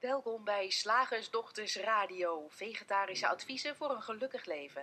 [0.00, 4.82] Welkom bij Slagersdochters Radio, vegetarische adviezen voor een gelukkig leven.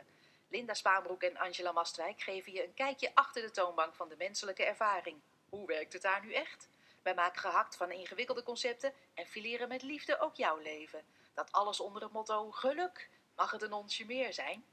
[0.50, 4.66] Linda Spaanbroek en Angela Mastwijk geven je een kijkje achter de toonbank van de menselijke
[4.66, 5.16] ervaring.
[5.50, 6.70] Hoe werkt het daar nu echt?
[7.04, 11.00] Wij maken gehakt van ingewikkelde concepten en fileren met liefde ook jouw leven.
[11.34, 13.10] Dat alles onder het motto geluk.
[13.36, 14.64] Mag het een onsje meer zijn?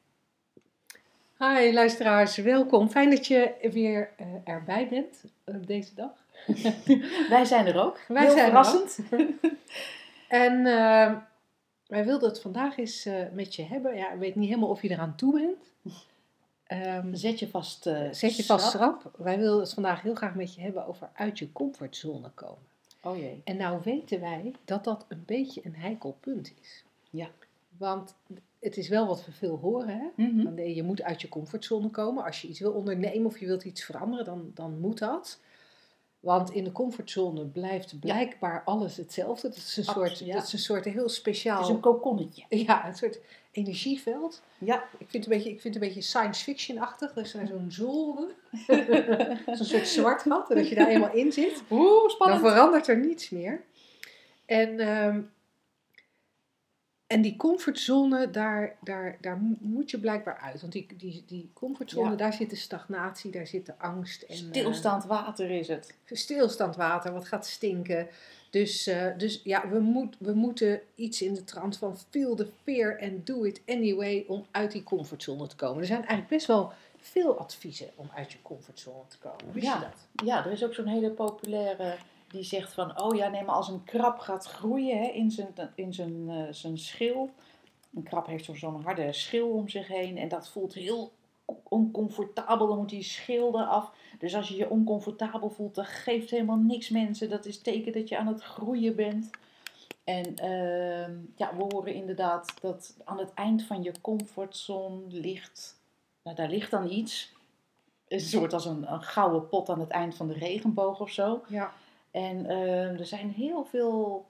[1.38, 2.90] Hi luisteraars, welkom.
[2.90, 6.12] Fijn dat je weer uh, erbij bent op deze dag.
[7.28, 8.00] Wij zijn er ook.
[8.08, 8.98] Wij Heel zijn er verrassend.
[10.34, 11.16] En uh,
[11.86, 13.96] wij wilden het vandaag eens uh, met je hebben.
[13.96, 15.72] Ja, ik weet niet helemaal of je eraan toe bent.
[16.86, 19.10] Um, zet je vast uh, Zet je vast schrap.
[19.16, 22.66] Wij wilden het vandaag heel graag met je hebben over uit je comfortzone komen.
[23.02, 23.40] Oh jee.
[23.44, 26.84] En nou weten wij dat dat een beetje een heikel punt is.
[27.10, 27.28] Ja.
[27.76, 28.14] Want
[28.58, 29.98] het is wel wat we veel horen.
[29.98, 30.24] Hè?
[30.24, 30.58] Mm -hmm.
[30.58, 32.24] Je moet uit je comfortzone komen.
[32.24, 35.40] Als je iets wil ondernemen of je wilt iets veranderen, dan, dan moet dat.
[36.24, 39.48] Want in de comfortzone blijft blijkbaar alles hetzelfde.
[39.48, 40.34] Dat is, een soort, ja.
[40.34, 41.58] dat is een soort heel speciaal...
[41.58, 42.44] Het is een kokonnetje.
[42.48, 43.20] Ja, een soort
[43.52, 44.42] energieveld.
[44.58, 44.84] Ja.
[44.98, 47.16] Ik vind het een beetje, ik vind het een beetje science fiction-achtig.
[47.16, 48.28] Er is zo'n zone.
[49.56, 50.50] zo'n soort zwart gat.
[50.50, 52.42] En als je daar eenmaal in zit, Oeh, spannend.
[52.42, 53.64] dan verandert er niets meer.
[54.46, 55.30] En, um,
[57.06, 60.60] en die comfortzone, daar, daar, daar moet je blijkbaar uit.
[60.60, 62.16] Want die, die, die comfortzone, ja.
[62.16, 64.22] daar zit de stagnatie, daar zit de angst.
[64.22, 65.94] En, Stilstaand water is het.
[66.04, 68.08] Stilstaand water, wat gaat stinken.
[68.50, 72.48] Dus, uh, dus ja, we, moet, we moeten iets in de trant van feel the
[72.62, 75.80] fear and do it anyway om uit die comfortzone te komen.
[75.80, 79.52] Er zijn eigenlijk best wel veel adviezen om uit je comfortzone te komen.
[79.52, 79.74] Wist ja.
[79.74, 80.26] je dat?
[80.26, 81.96] Ja, er is ook zo'n hele populaire
[82.34, 85.54] die zegt van, oh ja, nee, maar als een krab gaat groeien hè, in zijn,
[85.74, 87.30] in zijn, uh, zijn schil.
[87.94, 91.12] Een krab heeft zo'n harde schil om zich heen en dat voelt heel
[91.62, 92.66] oncomfortabel.
[92.66, 93.90] Dan moet die schil eraf.
[94.18, 97.30] Dus als je je oncomfortabel voelt, dan geeft helemaal niks mensen.
[97.30, 99.30] Dat is teken dat je aan het groeien bent.
[100.04, 105.80] En uh, ja, we horen inderdaad dat aan het eind van je comfortzone ligt,
[106.22, 107.32] nou daar ligt dan iets.
[108.08, 111.42] Een soort als een, een gouden pot aan het eind van de regenboog of zo.
[111.48, 111.72] Ja.
[112.14, 114.26] En uh, er zijn heel veel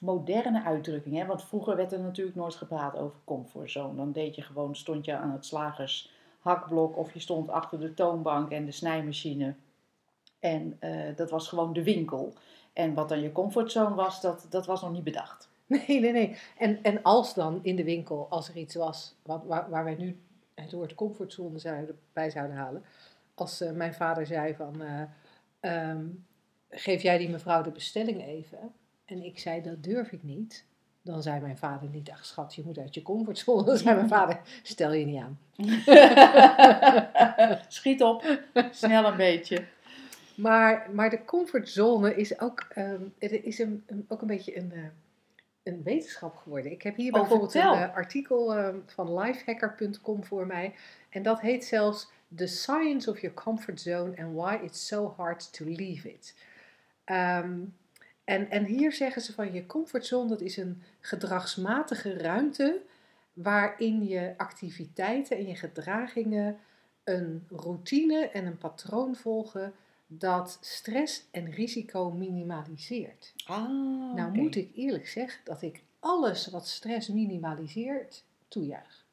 [0.00, 1.20] moderne uitdrukkingen.
[1.20, 1.26] Hè?
[1.26, 3.96] Want vroeger werd er natuurlijk nooit gepraat over comfortzone.
[3.96, 7.94] Dan deed je gewoon, stond je aan het slagers hakblok of je stond achter de
[7.94, 9.54] toonbank en de snijmachine.
[10.38, 12.32] En uh, dat was gewoon de winkel.
[12.72, 15.48] En wat dan je comfortzone was, dat, dat was nog niet bedacht.
[15.66, 16.38] Nee, nee, nee.
[16.58, 19.94] En, en als dan in de winkel, als er iets was wat, waar, waar wij
[19.94, 20.20] nu
[20.54, 22.84] het woord comfortzone zouden, bij zouden halen.
[23.34, 26.26] Als uh, mijn vader zei van, uh, um,
[26.70, 28.72] geef jij die mevrouw de bestelling even.
[29.04, 30.66] En ik zei, dat durf ik niet.
[31.02, 33.64] Dan zei mijn vader niet, ach schat, je moet uit je comfortzone.
[33.64, 35.38] Dan zei mijn vader, stel je niet aan.
[37.68, 38.38] Schiet op,
[38.70, 39.64] snel een beetje.
[40.36, 44.84] Maar, maar de comfortzone is ook, um, is een, een, ook een beetje een, uh,
[45.62, 46.72] een wetenschap geworden.
[46.72, 47.74] Ik heb hier oh, bijvoorbeeld vertel.
[47.74, 50.74] een uh, artikel uh, van lifehacker.com voor mij.
[51.10, 55.52] En dat heet zelfs The Science of Your Comfort Zone and Why It's So Hard
[55.52, 56.34] to Leave It.
[57.10, 57.76] Um,
[58.24, 62.80] en, en hier zeggen ze van je comfortzone, dat is een gedragsmatige ruimte
[63.32, 66.58] waarin je activiteiten en je gedragingen
[67.04, 69.72] een routine en een patroon volgen
[70.06, 73.34] dat stress en risico minimaliseert.
[73.46, 79.06] Ah, nou moet ik eerlijk zeggen dat ik alles wat stress minimaliseert toejuich.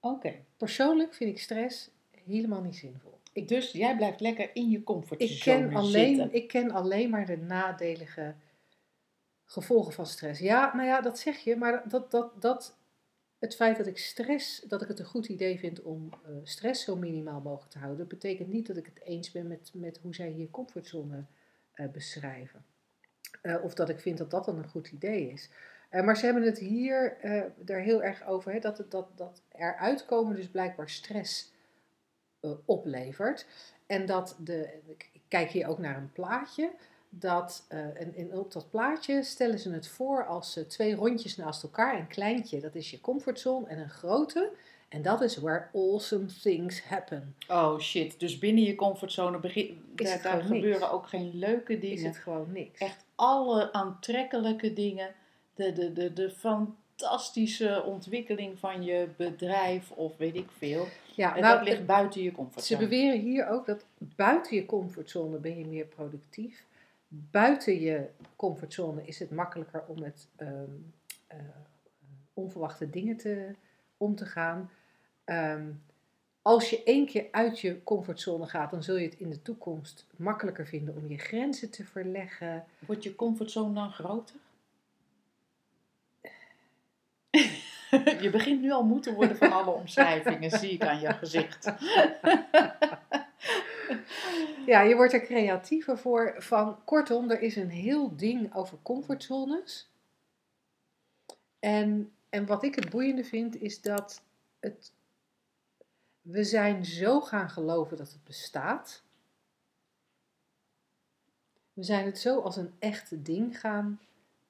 [0.00, 0.14] Oké.
[0.14, 0.44] Okay.
[0.56, 1.90] Persoonlijk vind ik stress
[2.24, 3.11] helemaal niet zinvol.
[3.32, 6.34] Ik, dus jij blijft lekker in je comfortzone ik ken alleen, zitten.
[6.34, 8.34] Ik ken alleen maar de nadelige
[9.44, 10.40] gevolgen van stress.
[10.40, 12.76] Ja, nou ja, dat zeg je, maar dat, dat, dat,
[13.38, 16.84] het feit dat ik stress, dat ik het een goed idee vind om uh, stress
[16.84, 20.14] zo minimaal mogelijk te houden, betekent niet dat ik het eens ben met, met hoe
[20.14, 21.24] zij hier comfortzone
[21.74, 22.64] uh, beschrijven.
[23.42, 25.50] Uh, of dat ik vind dat dat dan een goed idee is.
[25.90, 27.18] Maar ze hebben het hier
[27.66, 31.51] er heel erg over, hè, dat, het, dat, dat er uitkomen dus blijkbaar stress
[32.42, 33.46] uh, oplevert.
[33.86, 36.70] En dat de, ik kijk hier ook naar een plaatje,
[37.08, 41.36] dat uh, en, en op dat plaatje stellen ze het voor als uh, twee rondjes
[41.36, 41.98] naast elkaar.
[41.98, 44.50] Een kleintje, dat is je comfortzone, en een grote,
[44.88, 47.36] en dat is where awesome things happen.
[47.48, 50.92] Oh shit, dus binnen je comfortzone begin, daar, daar gebeuren niks.
[50.92, 51.96] ook geen leuke dingen.
[51.96, 52.80] Is het gewoon niks.
[52.80, 55.14] Echt alle aantrekkelijke dingen,
[55.54, 60.86] de, de, de, de fantastische ontwikkeling van je bedrijf of weet ik veel.
[61.14, 62.80] Ja, en nou, dat ligt buiten je comfortzone.
[62.80, 66.64] Ze beweren hier ook dat buiten je comfortzone ben je meer productief.
[67.08, 70.92] Buiten je comfortzone is het makkelijker om met um,
[71.32, 71.38] uh,
[72.34, 73.54] onverwachte dingen te,
[73.96, 74.70] om te gaan.
[75.24, 75.82] Um,
[76.42, 80.06] als je één keer uit je comfortzone gaat, dan zul je het in de toekomst
[80.16, 82.64] makkelijker vinden om je grenzen te verleggen.
[82.86, 84.36] Wordt je comfortzone dan groter?
[88.24, 91.72] Je begint nu al moe te worden van alle omschrijvingen, zie ik aan je gezicht.
[94.66, 96.34] Ja, je wordt er creatiever voor.
[96.38, 99.90] Van, kortom, er is een heel ding over comfortzones.
[101.58, 104.22] En, en wat ik het boeiende vind, is dat
[104.60, 104.92] het,
[106.20, 109.02] we zijn zo gaan geloven dat het bestaat.
[111.72, 114.00] We zijn het zo als een echt ding gaan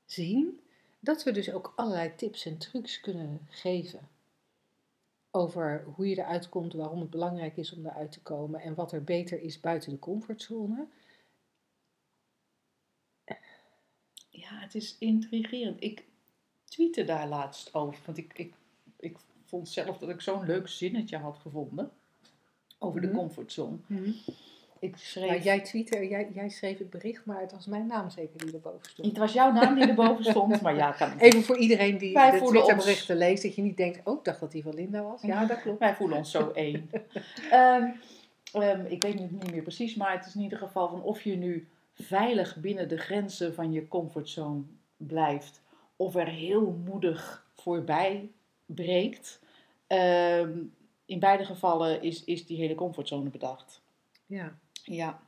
[0.04, 0.60] zien,
[1.04, 4.08] dat we dus ook allerlei tips en trucs kunnen geven.
[5.30, 8.92] Over hoe je eruit komt, waarom het belangrijk is om eruit te komen en wat
[8.92, 10.86] er beter is buiten de comfortzone.
[14.30, 15.82] Ja, het is intrigerend.
[15.82, 16.04] Ik
[16.64, 18.54] tweette daar laatst over, want ik, ik,
[18.98, 21.90] ik vond zelf dat ik zo'n leuk zinnetje had gevonden
[22.78, 23.16] over de Mhm.
[23.16, 23.76] comfortzone.
[24.82, 25.30] Ik schreef...
[25.30, 28.52] Nou, jij tweette, jij, jij schreef het bericht, maar het was mijn naam zeker die
[28.52, 29.08] erboven stond.
[29.08, 32.30] Het was jouw naam die erboven stond, maar ja, kan Even voor iedereen die Wij
[32.30, 34.74] de voelen ons- Twitterberichten leest, dat je niet denkt, oh, ik dacht dat die van
[34.74, 35.22] Linda was.
[35.22, 35.78] Ja, dat klopt.
[35.78, 36.90] Wij voelen ons zo één.
[37.50, 37.90] Ehm,
[38.52, 41.22] ehm, ik weet nu niet meer precies, maar het is in ieder geval van of
[41.22, 44.62] je nu veilig binnen de grenzen van je comfortzone
[44.96, 45.60] blijft,
[45.96, 48.30] of er heel moedig voorbij
[48.66, 49.40] breekt.
[49.86, 50.50] Ehm,
[51.06, 53.80] in beide gevallen is, is die hele comfortzone bedacht.
[54.26, 54.58] Ja.
[54.84, 55.20] Ja.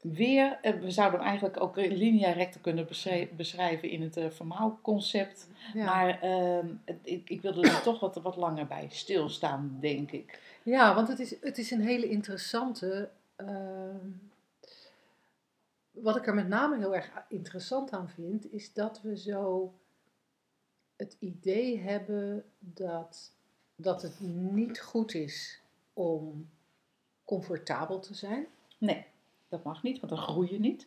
[0.00, 4.16] Weer, eh, we zouden hem eigenlijk ook in linea recta kunnen beschrij- beschrijven in het
[4.16, 5.48] uh, vermaalconcept.
[5.74, 5.84] Ja.
[5.84, 10.40] Maar ehm, ik, ik wilde er toch wat, wat langer bij stilstaan, denk ik.
[10.62, 13.10] ja, want het is, het is een hele interessante.
[13.36, 14.06] ehm,
[15.90, 19.74] wat ik er met name heel erg interessant aan vind, is dat we zo
[20.96, 23.32] het idee hebben dat,
[23.76, 24.20] dat het
[24.52, 26.48] niet goed is om
[27.28, 28.46] comfortabel te zijn.
[28.78, 29.04] Nee,
[29.48, 30.86] dat mag niet, want dan groei je niet.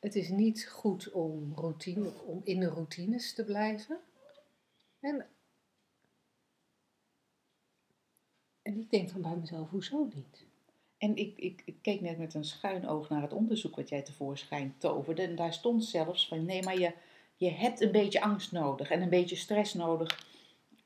[0.00, 3.98] Het is niet goed om, routine, om in de routines te blijven.
[5.00, 5.26] En,
[8.62, 10.46] en ik denk dan bij mezelf, hoezo niet?
[10.98, 14.02] En ik, ik, ik keek net met een schuin oog naar het onderzoek wat jij
[14.02, 15.22] tevoorschijn toverde.
[15.22, 16.94] En daar stond zelfs van, nee, maar je,
[17.36, 20.31] je hebt een beetje angst nodig en een beetje stress nodig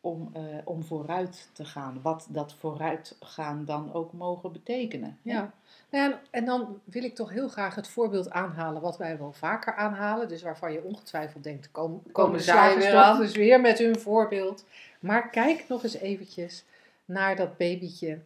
[0.06, 2.02] om, eh, om vooruit te gaan.
[2.02, 5.18] Wat dat vooruitgaan dan ook mogen betekenen.
[5.22, 5.32] hè?
[5.32, 5.52] Ja.
[5.90, 9.32] Nou ja, en dan wil ik toch heel graag het voorbeeld aanhalen wat wij wel
[9.32, 10.28] vaker aanhalen.
[10.28, 13.18] Dus waarvan je ongetwijfeld denkt, komen, komen zij weer aan?
[13.18, 14.64] dus weer met hun voorbeeld.
[15.00, 16.64] Maar kijk nog eens eventjes
[17.04, 18.18] naar dat babytje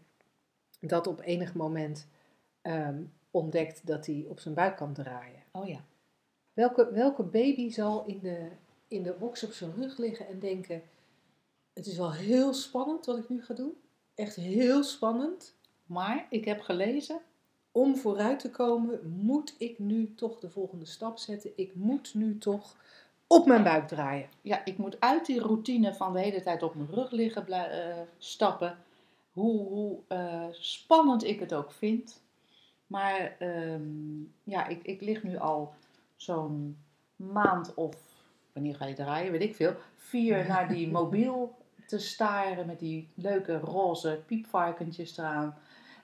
[0.80, 2.06] dat op enig moment
[2.62, 5.42] ehm, ontdekt dat hij op zijn buik kan draaien.
[5.50, 5.80] Oh ja.
[6.52, 8.48] Welke, welke baby zal in de,
[8.88, 10.82] in de box op zijn rug liggen en denken:
[11.80, 13.72] Het is wel heel spannend wat ik nu ga doen.
[14.14, 15.54] Echt heel spannend.
[15.86, 17.20] Maar ik heb gelezen,
[17.72, 21.50] Om vooruit te komen, moet ik nu toch de volgende stap zetten.
[21.56, 22.76] Ik moet nu toch
[23.26, 24.28] op mijn buik draaien.
[24.42, 28.02] ja, ik moet uit die routine van de hele tijd op mijn rug liggen eh,
[28.18, 28.78] stappen.
[29.32, 32.22] Hoe, hoe eh, spannend ik het ook vind.
[32.86, 35.74] Maar ehm, ja, ik, ik lig nu al
[36.16, 36.78] zo'n
[37.16, 37.96] maand of,
[38.52, 41.58] wanneer ga je draaien, weet ik veel, vier naar die mobiel
[41.90, 45.54] te staren met die leuke roze piepvarkentjes eraan.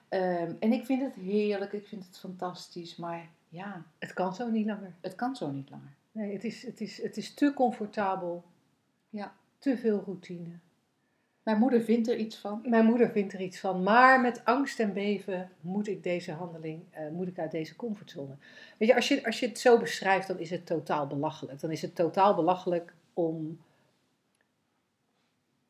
[0.09, 4.49] Ehm, en ik vind het heerlijk, ik vind het fantastisch, maar ja, Het kan zo
[4.49, 4.93] niet langer.
[5.01, 5.93] het kan zo niet langer.
[6.11, 8.43] Nee, het is, het is, het is te comfortabel.
[9.09, 9.33] Ja.
[9.59, 10.59] Te veel routine.
[11.43, 12.61] Mijn moeder vindt er iets van.
[12.65, 16.81] Mijn moeder vindt er iets van, maar met angst en beven moet ik deze handeling,
[16.89, 18.35] eh, moet ik uit deze comfortzone.
[18.77, 21.59] Weet je als, je, als je het zo beschrijft, dan is het totaal belachelijk.
[21.59, 23.59] Dan is het totaal belachelijk om,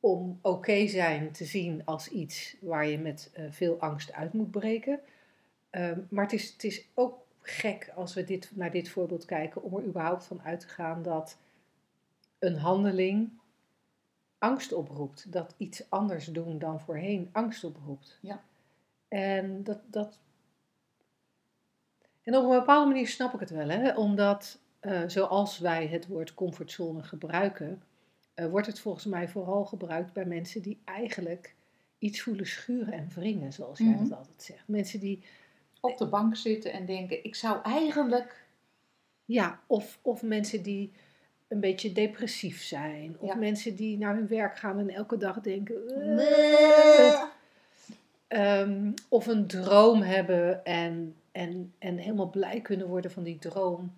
[0.07, 4.51] om oké zijn te zien als iets waar je met eh, veel angst uit moet
[4.51, 4.99] breken.
[5.69, 9.63] Ehm, maar het is, het is ook gek als we dit, naar dit voorbeeld kijken,
[9.63, 11.37] om er überhaupt van uit te gaan dat
[12.39, 13.29] een handeling
[14.37, 15.31] angst oproept.
[15.31, 18.19] Dat iets anders doen dan voorheen angst oproept.
[18.21, 18.43] Ja.
[19.07, 20.19] En dat, dat.
[22.23, 23.95] En op een bepaalde manier snap ik het wel, hè?
[23.95, 27.81] omdat eh, zoals wij het woord comfortzone gebruiken,
[28.45, 31.55] wordt het volgens mij vooral gebruikt bij mensen die eigenlijk
[31.99, 34.07] iets voelen schuren en wringen, zoals jij Mhm.
[34.07, 34.63] dat altijd zegt.
[34.67, 35.23] Mensen die,
[35.79, 38.45] Op de bank zitten en denken, ik zou eigenlijk...
[39.25, 40.91] ja, of, of mensen die
[41.47, 43.35] een beetje depressief zijn, of Ja.
[43.35, 45.75] mensen die naar hun werk gaan en elke dag denken.
[45.89, 47.13] "Eh, Nee.
[48.27, 53.93] Ehm, of een droom hebben en, en, en helemaal blij kunnen worden van die droom.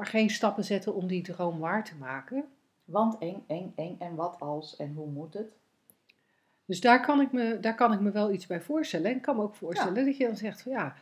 [0.00, 2.44] Maar geen stappen zetten om die droom waar te maken.
[2.84, 3.96] Want eng, eng, eng.
[3.98, 5.52] En wat als en hoe moet het?
[6.64, 9.10] Dus daar kan ik me, daar kan ik me wel iets bij voorstellen.
[9.10, 10.94] En ik kan me ook voorstellen dat je dan zegt van ja,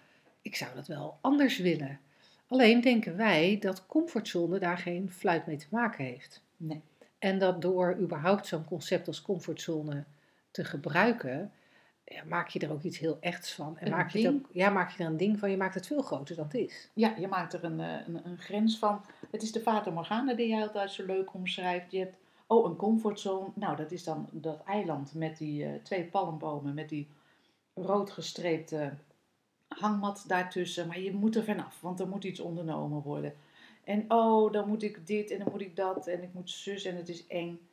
[0.42, 2.00] ik zou dat wel anders willen.
[2.46, 6.42] Alleen denken wij dat comfortzone daar geen fluit mee te maken heeft.
[6.56, 6.82] Nee.
[7.18, 10.04] En dat door überhaupt zo'n concept als comfortzone
[10.50, 11.52] te gebruiken,
[12.08, 13.78] ja, maak je er ook iets heel echts van.
[13.78, 15.74] En Een maak je, het ook, ja, maak je er een ding van, je maakt
[15.74, 16.90] het veel groter dan het is.
[16.92, 19.04] Ja, je maakt er een, eh, een, een grens van.
[19.30, 21.90] Het is de Fata Morgana die jij altijd zo leuk omschrijft.
[21.90, 23.48] Je hebt, oh, een comfortzone.
[23.54, 27.08] Nou, dat is dan dat eiland met die eh, twee palmbomen, met die
[27.74, 28.92] rood gestreepte
[29.68, 30.86] hangmat daartussen.
[30.86, 33.34] Maar je moet er vanaf, want er moet iets ondernomen worden.
[33.84, 36.84] En oh, dan moet ik dit en dan moet ik dat en ik moet zus
[36.84, 37.67] en het is eng.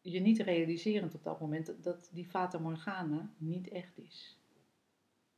[0.00, 4.38] Je niet realiserend op dat moment dat- die Fata Morgana niet echt is.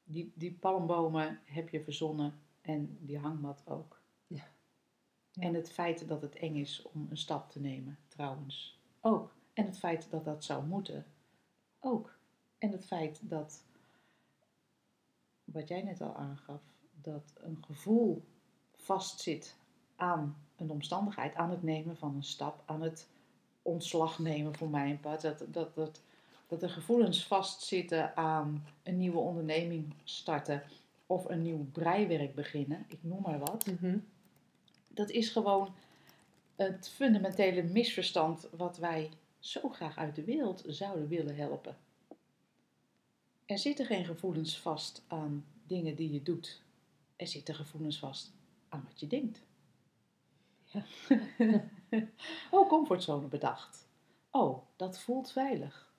[0.04, 4.00] Die, die palmbomen heb je verzonnen en die hangmat ook.
[4.26, 4.45] Ja.
[5.31, 5.42] Ja.
[5.42, 9.35] En het feit dat het eng is om een stap te nemen, trouwens, ook.
[9.52, 11.07] En het feit dat dat zou moeten,
[11.81, 12.19] ook.
[12.59, 13.64] En het feit dat,
[15.45, 18.25] wat jij net al aangaf, dat een gevoel
[18.75, 19.57] vastzit
[19.97, 23.11] aan een omstandigheid, aan het nemen van een stap, aan het
[23.62, 25.21] ontslag nemen voor mijn part.
[25.21, 26.00] Dat, dat, dat,
[26.47, 30.62] dat er gevoelens vastzitten aan een nieuwe onderneming starten
[31.07, 33.66] of een nieuw breiwerk beginnen, ik noem maar wat.
[34.88, 35.75] Dat is gewoon
[36.57, 41.76] het fundamentele misverstand wat wij zo graag uit de wereld zouden willen helpen.
[43.47, 46.62] Er zitten geen gevoelens vast aan dingen die je doet.
[47.16, 48.33] Er zitten gevoelens vast
[48.69, 49.40] aan wat je denkt.
[50.64, 50.85] Ja.
[52.50, 53.88] oh, comfortzone bedacht.
[54.30, 55.92] Oh, dat voelt veilig.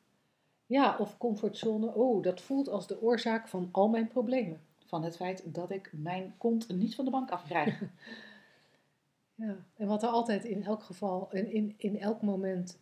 [0.65, 4.61] Ja, of comfortzone, oh, dat voelt als de oorzaak van al mijn problemen.
[4.85, 7.81] Van het feit dat ik mijn kont niet van de bank afkrijg.
[9.35, 12.79] Ja, en wat er altijd in elk geval, in, in, in elk moment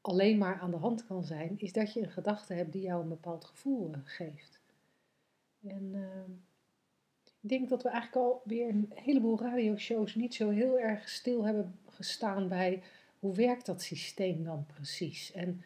[0.00, 3.02] alleen maar aan de hand kan zijn, is dat je een gedachte hebt die jou
[3.02, 4.60] een bepaald gevoel eh, geeft.
[5.62, 6.34] En eh,
[7.40, 11.44] ik denk dat we eigenlijk al weer een heleboel radioshows niet zo heel erg stil
[11.44, 12.82] hebben gestaan bij
[13.18, 15.32] hoe werkt dat systeem dan precies.
[15.32, 15.64] En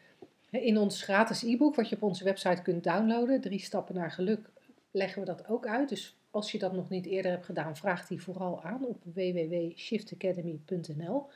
[0.51, 4.51] in ons gratis e-book, wat je op onze website kunt downloaden, Drie Stappen naar Geluk,
[4.91, 5.89] leggen we dat ook uit.
[5.89, 11.27] Dus als je dat nog niet eerder hebt gedaan, vraag die vooral aan op www.shiftacademy.nl.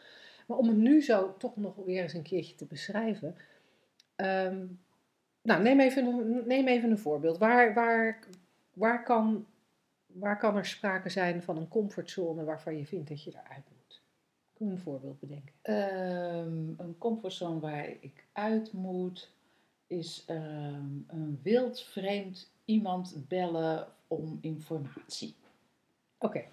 [0.47, 3.37] Maar om het nu zo toch nog weer eens een keertje te beschrijven.
[4.17, 4.67] ehm,
[5.43, 7.39] nou, neem even een, neem even een voorbeeld.
[7.39, 8.19] Waar, waar,
[8.73, 9.47] waar, kan,
[10.07, 13.80] waar kan er sprake zijn van een comfortzone waarvan je vindt dat je eruit moet?
[14.61, 15.53] Een voorbeeld bedenken?
[15.63, 19.31] Ehm, een comfortzone waar ik uit moet,
[19.87, 25.35] is ehm, een wild vreemd iemand bellen om informatie.
[26.19, 26.45] Oké.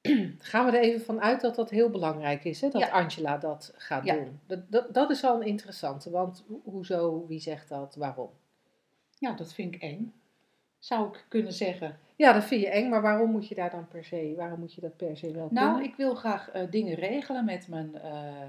[0.38, 2.68] Gaan we er even van uit dat dat heel belangrijk is, hè?
[2.68, 2.88] dat Ja.
[2.90, 4.14] Angela dat gaat Ja.
[4.14, 4.40] doen.
[4.46, 8.30] Dat, dat, dat is al een interessante, want ho- hoezo, wie zegt dat, waarom?
[9.18, 10.12] Ja, dat vind ik eng.
[10.78, 11.98] Zou ik kunnen zeggen.
[12.16, 14.74] Ja, dat vind je eng, maar waarom moet je daar dan per se, waarom moet
[14.74, 15.90] je dat per se wel Nou, kunnen?
[15.90, 18.42] ik wil graag eh, dingen regelen met mijn, eh,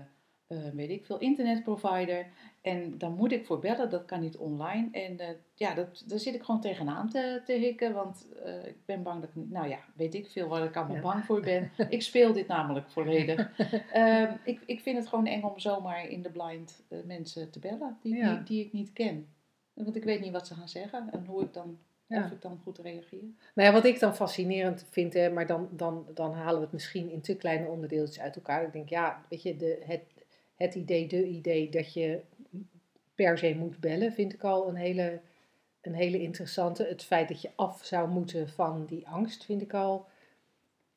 [0.48, 2.28] eh, weet ik veel, internetprovider.
[2.62, 4.88] En dan moet ik voor bellen, dat kan niet online.
[4.92, 5.18] En
[5.54, 8.26] ja, dat, daar zit ik gewoon tegenaan te, te hikken, want
[8.66, 11.02] ik ben bang dat ik niet, nou ja, weet ik veel waar ik allemaal Ja.
[11.02, 11.72] bang voor ben.
[11.90, 13.52] ik speel dit namelijk volledig.
[13.92, 17.98] Ehm, ik, ik vind het gewoon eng om zomaar in de blind mensen te bellen
[18.02, 18.34] die, Ja.
[18.36, 19.28] die, die ik niet ken.
[19.74, 21.78] Want ik weet niet wat ze gaan zeggen en hoe ik dan,
[22.10, 22.24] Ja.
[22.26, 23.24] of ik dan goed reageer.
[23.54, 26.74] Nou ja, wat ik dan fascinerend vind, hè, maar dan, dan, dan halen we het
[26.74, 28.64] misschien in te kleine onderdeeltjes uit elkaar.
[28.64, 30.02] Ik denk, ja, weet je, de, het,
[30.56, 32.22] het idee, de idee dat je
[33.16, 35.20] per se moet bellen, vind ik al een hele,
[35.82, 36.84] een hele interessante.
[36.84, 40.08] Het feit dat je af zou moeten van die angst, vind ik al,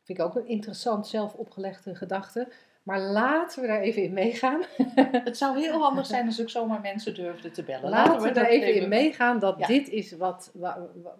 [0.02, 2.48] vind ik ook een interessant zelf opgelegde gedachte.
[2.82, 4.62] Maar laten we daar even in meegaan.
[5.24, 7.90] Het zou heel handig zijn als ik zomaar mensen durfde te bellen.
[7.90, 9.66] Laten we daar even in meegaan dat Ja.
[9.66, 11.18] dit is wat, wa- wa-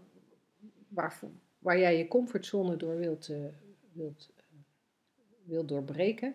[0.88, 1.18] waar,
[1.58, 3.36] waar jij je comfortzone door wilt, eh,
[3.92, 4.42] wilt, eh,
[5.44, 6.34] wilt doorbreken.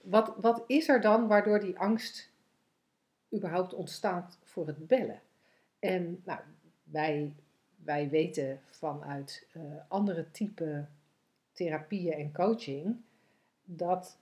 [0.00, 2.30] Wat, wat is er dan waardoor die angst
[3.34, 5.20] überhaupt ontstaat voor het bellen?
[5.78, 6.40] En nou,
[6.84, 7.34] wij,
[7.84, 10.86] wij weten vanuit eh, andere type
[11.52, 12.96] therapieën en coaching
[13.64, 14.18] dat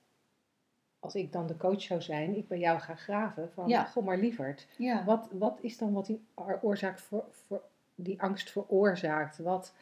[1.06, 3.84] als ik dan de coach zou zijn, ik bij jou ga graven van, Ja.
[3.84, 5.04] goh maar lieverd, Ja.
[5.04, 6.24] wat, wat is dan wat die
[6.60, 7.62] oorzaak voor, voor
[7.94, 9.38] die angst veroorzaakt?
[9.38, 9.74] Wat,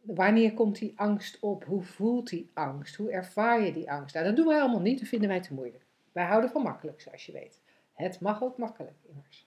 [0.00, 1.64] wanneer komt die angst op?
[1.64, 2.94] Hoe voelt die angst?
[2.94, 4.14] Hoe ervaar je die angst?
[4.14, 5.84] Nou, dat doen wij allemaal niet, dat vinden wij te moeilijk.
[6.12, 7.60] Wij houden van makkelijk, zoals je weet.
[7.92, 9.46] Het mag ook makkelijk, immers.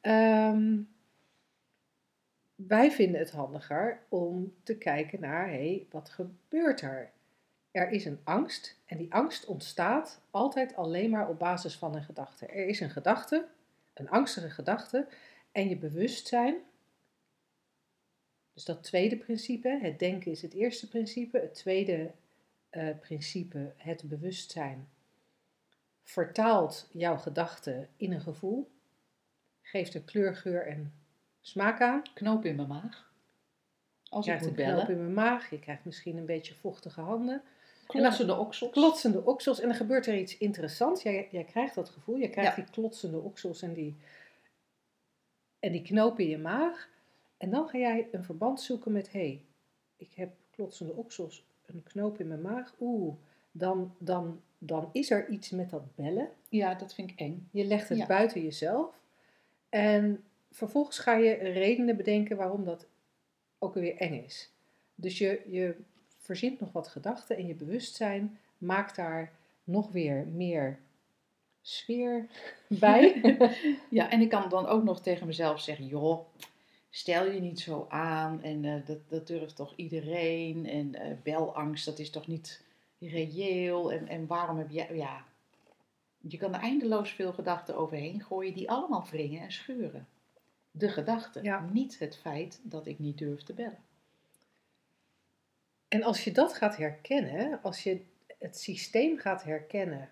[0.00, 0.78] Ehm,
[2.54, 7.10] wij vinden het handiger om te kijken naar, hé, hey, wat gebeurt er?
[7.70, 12.04] Er is een angst en die angst ontstaat altijd alleen maar op basis van een
[12.04, 12.46] gedachte.
[12.46, 13.48] Er is een gedachte,
[13.94, 15.06] een angstige gedachte
[15.52, 16.56] en je bewustzijn.
[18.52, 21.38] Dus dat tweede principe, het denken is het eerste principe.
[21.38, 22.12] Het tweede
[22.70, 24.88] eh, principe, het bewustzijn,
[26.02, 28.70] vertaalt jouw gedachten in een gevoel,
[29.62, 30.92] geeft er kleur, geur en
[31.40, 32.02] smaak aan.
[32.14, 33.12] Knoop in mijn maag.
[34.08, 34.98] Als Je ik krijgt moet een knoop bellen.
[35.00, 37.42] in mijn maag, je krijgt misschien een beetje vochtige handen.
[37.90, 38.70] Klotsende oksels.
[38.72, 41.02] Klotsende oksels en dan gebeurt er iets interessants.
[41.02, 42.62] Jij, jij krijgt dat gevoel, jij krijgt Ja.
[42.62, 43.96] die klotsende oksels en die,
[45.58, 46.88] en die knoop in je maag.
[47.36, 49.44] En dan ga jij een verband zoeken met, hé, hey,
[49.96, 52.74] ik heb klotsende oksels, een knoop in mijn maag.
[52.80, 53.14] Oeh,
[53.52, 56.28] dan, dan, dan is er iets met dat bellen.
[56.48, 57.48] Ja, dat vind ik eng.
[57.50, 58.06] Je legt het Ja.
[58.06, 58.94] buiten jezelf.
[59.68, 62.86] En vervolgens ga je redenen bedenken waarom dat
[63.58, 64.52] ook weer eng is.
[64.94, 65.76] Dus je, je
[66.30, 69.32] verzint nog wat gedachten en je bewustzijn maakt daar
[69.64, 70.78] nog weer meer
[71.60, 72.26] sfeer
[72.84, 73.20] bij.
[73.90, 76.26] Ja, en ik kan dan ook nog tegen mezelf zeggen, joh,
[76.90, 81.84] stel je niet zo aan en eh, dat, dat durft toch iedereen en eh, belangst,
[81.84, 82.62] dat is toch niet
[82.98, 85.24] reëel en, en waarom heb jij, ja,
[86.20, 90.06] je kan er eindeloos veel gedachten overheen gooien die allemaal wringen en schuren.
[90.70, 91.68] De gedachte, Ja.
[91.72, 93.78] niet het feit dat ik niet durf te bellen.
[95.90, 98.04] En als je dat gaat herkennen, als je
[98.38, 100.10] het systeem gaat herkennen,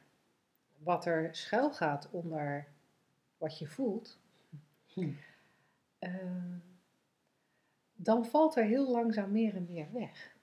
[0.78, 2.66] wat er schuil gaat onder
[3.38, 4.18] wat je voelt,
[4.98, 5.12] Hm.
[5.98, 6.58] Ehm,
[7.94, 10.36] dan valt er heel langzaam meer en meer weg.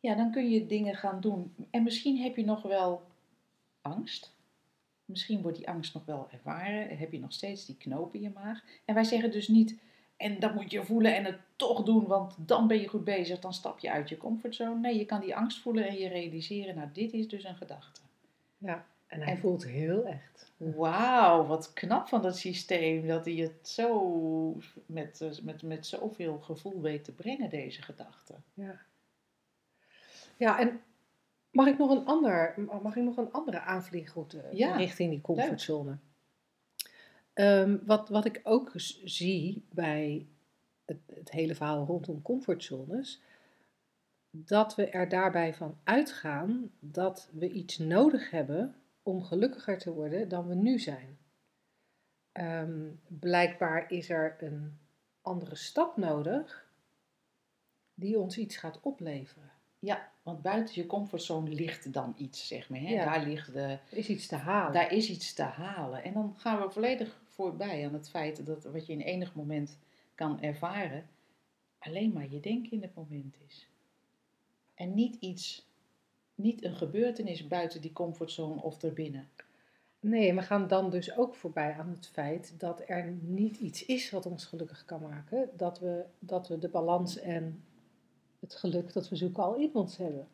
[0.00, 1.54] Ja, dan kun je dingen gaan doen.
[1.70, 3.06] En misschien heb je nog wel
[3.80, 4.36] angst.
[5.04, 6.98] Misschien wordt die angst nog wel ervaren.
[6.98, 8.64] Heb je nog steeds die knoop in je maag.
[8.84, 9.78] En wij zeggen dus niet,
[10.18, 13.38] en dat moet je voelen en het toch doen, want dan ben je goed bezig.
[13.40, 14.78] Dan stap je uit je comfortzone.
[14.80, 18.00] Nee, je kan die angst voelen en je realiseren, nou dit is dus een gedachte.
[18.58, 20.52] Ja, en hij En- voelt heel echt.
[20.56, 23.06] Wauw, wat knap van dat systeem.
[23.06, 24.56] Dat hij het zo
[24.86, 28.34] met, met, met zoveel gevoel weet te brengen, deze gedachte.
[28.54, 28.80] Ja.
[30.36, 30.80] Ja, en
[31.50, 35.98] mag ik nog een, ander, mag ik nog een andere aanvliegroute Ja, richting die comfortzone?
[37.38, 38.72] Ehm, wat, wat ik ook
[39.04, 40.26] zie bij
[40.84, 43.20] het, het hele verhaal rondom comfortzones,
[44.30, 50.28] dat we er daarbij van uitgaan dat we iets nodig hebben om gelukkiger te worden
[50.28, 51.18] dan we nu zijn.
[52.32, 54.78] Ehm, blijkbaar is er een
[55.22, 56.70] andere stap nodig
[57.94, 59.50] die ons iets gaat opleveren.
[59.78, 62.80] Ja, want buiten je comfortzone ligt dan iets, zeg maar.
[62.80, 62.88] Hè?
[62.88, 63.04] Ja.
[63.04, 64.72] Daar, ligt de, Er is iets te halen.
[64.72, 66.02] daar is iets te halen.
[66.02, 69.78] En dan gaan we volledig voorbij aan het feit dat wat je in enig moment
[70.14, 71.08] kan ervaren,
[71.78, 73.68] alleen maar je denken in het moment is.
[74.74, 75.66] En niet iets,
[76.34, 79.28] niet een gebeurtenis buiten die comfortzone of erbinnen.
[80.00, 84.10] Nee, we gaan dan dus ook voorbij aan het feit dat er niet iets is
[84.10, 85.50] wat ons gelukkig kan maken.
[85.56, 87.62] Dat we, dat we de balans en
[88.40, 90.28] het geluk dat we zoeken al in ons hebben.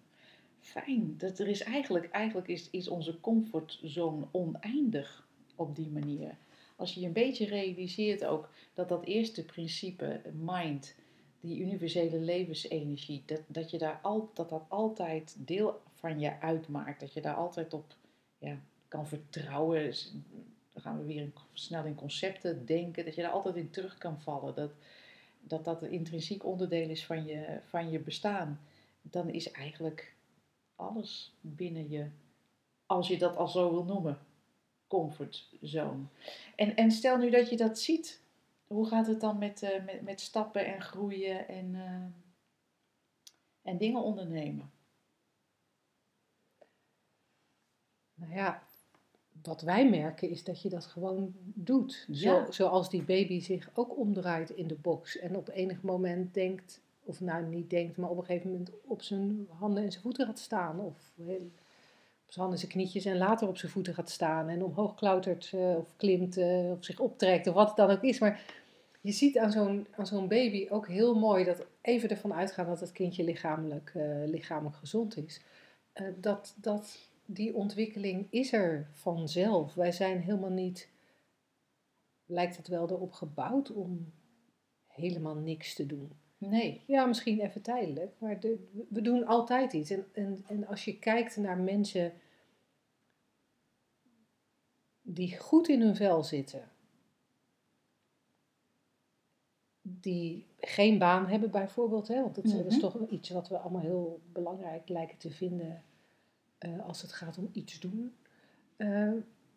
[0.61, 6.37] Fijn, dat er is eigenlijk, eigenlijk is, is onze comfortzone oneindig op die manier.
[6.77, 10.95] Als je je een beetje realiseert ook dat dat eerste principe, mind,
[11.41, 17.01] die universele levensenergie, dat, dat, je daar al, dat dat altijd deel van je uitmaakt.
[17.01, 17.95] Dat je daar altijd op
[18.39, 18.59] ja,
[18.89, 19.95] kan vertrouwen.
[20.73, 24.21] Dan gaan we weer snel in concepten denken, dat je daar altijd in terug kan
[24.21, 24.55] vallen.
[24.55, 24.71] Dat
[25.47, 28.61] dat, dat een intrinsiek onderdeel is van je, van je bestaan.
[29.03, 30.15] Dan is eigenlijk
[30.77, 32.07] alles binnen je,
[32.87, 34.19] als je dat al zo wil noemen,
[34.95, 36.03] comfortzone.
[36.57, 38.21] En, en stel nu dat je dat ziet,
[38.67, 42.05] hoe gaat het dan met, eh, met, met stappen en groeien en, eh,
[43.63, 44.71] en dingen ondernemen?
[48.15, 48.63] Nou ja,
[49.43, 52.07] wat wij merken is dat je dat gewoon doet.
[52.13, 52.51] Zo, Ja.
[52.51, 57.21] Zoals die baby zich ook omdraait in de box en op enig moment denkt, of
[57.21, 60.39] nou niet denkt, maar op een gegeven moment op zijn handen en zijn voeten gaat
[60.39, 60.81] staan.
[60.81, 61.13] Of
[62.35, 65.51] zijn handen en zijn knietjes en later op zijn voeten gaat staan en omhoog klautert
[65.55, 68.19] eh, of klimt eh, of zich optrekt of wat het dan ook is.
[68.19, 68.45] Maar
[69.01, 72.81] je ziet aan zo'n, aan zo'n baby ook heel mooi dat even ervan uitgaan dat
[72.81, 75.41] het kindje lichamelijk, eh, lichamelijk gezond is.
[76.21, 79.75] Dat, dat die ontwikkeling is er vanzelf.
[79.75, 80.89] Wij zijn helemaal niet,
[82.27, 84.13] lijkt het wel erop gebouwd om
[84.87, 86.13] helemaal niks te doen.
[86.39, 86.83] Nee.
[86.87, 89.91] Ja, misschien even tijdelijk, maar de, we doen altijd iets.
[89.91, 92.13] En, en, en als je kijkt naar mensen
[95.07, 96.69] die goed in hun vel zitten,
[99.83, 102.79] die geen baan hebben bijvoorbeeld, hè, want dat, is- Mhm.
[102.79, 105.83] toch iets wat we allemaal heel belangrijk lijken te vinden
[106.59, 108.15] eh, als het gaat om iets doen.
[108.77, 108.89] Eh,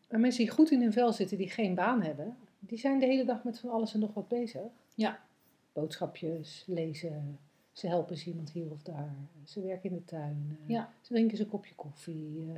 [0.10, 3.06] maar mensen die goed in hun vel zitten, die geen baan hebben, die zijn de
[3.06, 4.62] hele dag met van alles en nog wat bezig.
[4.96, 5.26] Ja.
[5.74, 7.40] Boodschapjes, lezen,
[7.72, 9.16] Ze helpen ze iemand hier of daar.
[9.44, 10.58] Ze werken in de tuin.
[10.64, 10.94] eh, Ja.
[11.02, 12.52] Ze drinken ze een kopje koffie.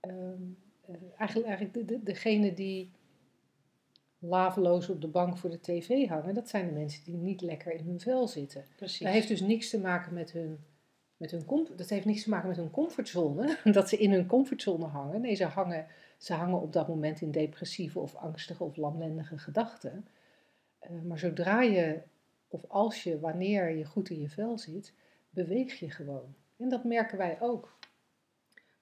[0.00, 0.10] eh,
[1.16, 2.90] eigenlijk eigenlijk de, de, degene die
[4.18, 7.72] laveloos op de bank voor de tv hangen, dat zijn de mensen die niet lekker
[7.72, 8.64] in hun vel zitten.
[8.76, 8.98] Precies.
[8.98, 10.58] Dat heeft dus niks te maken met hun,
[11.16, 14.86] met hun dat heeft niks te maken met hun comfortzone, dat ze in hun comfortzone
[14.86, 15.20] hangen.
[15.20, 15.86] Nee, ze hangen,
[16.18, 20.08] ze hangen op dat moment in depressieve of angstige of lamlendige gedachten.
[20.78, 22.00] Eh, maar zodra je,
[22.48, 24.92] of als je, wanneer je goed in je vel zit,
[25.30, 26.34] beweeg je gewoon.
[26.56, 27.76] En dat merken wij ook.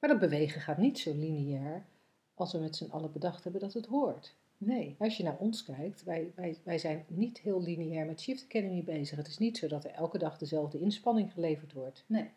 [0.00, 1.84] Maar dat bewegen gaat niet zo lineair
[2.38, 4.34] als we met z'n allen bedacht hebben dat het hoort.
[4.58, 4.94] Nee.
[4.98, 8.84] Als je naar ons kijkt, wij, wij, wij zijn niet heel lineair met Shift Academy
[8.84, 9.16] bezig.
[9.16, 12.04] Het is niet zo dat er elke dag dezelfde inspanning geleverd wordt.
[12.06, 12.30] Nee.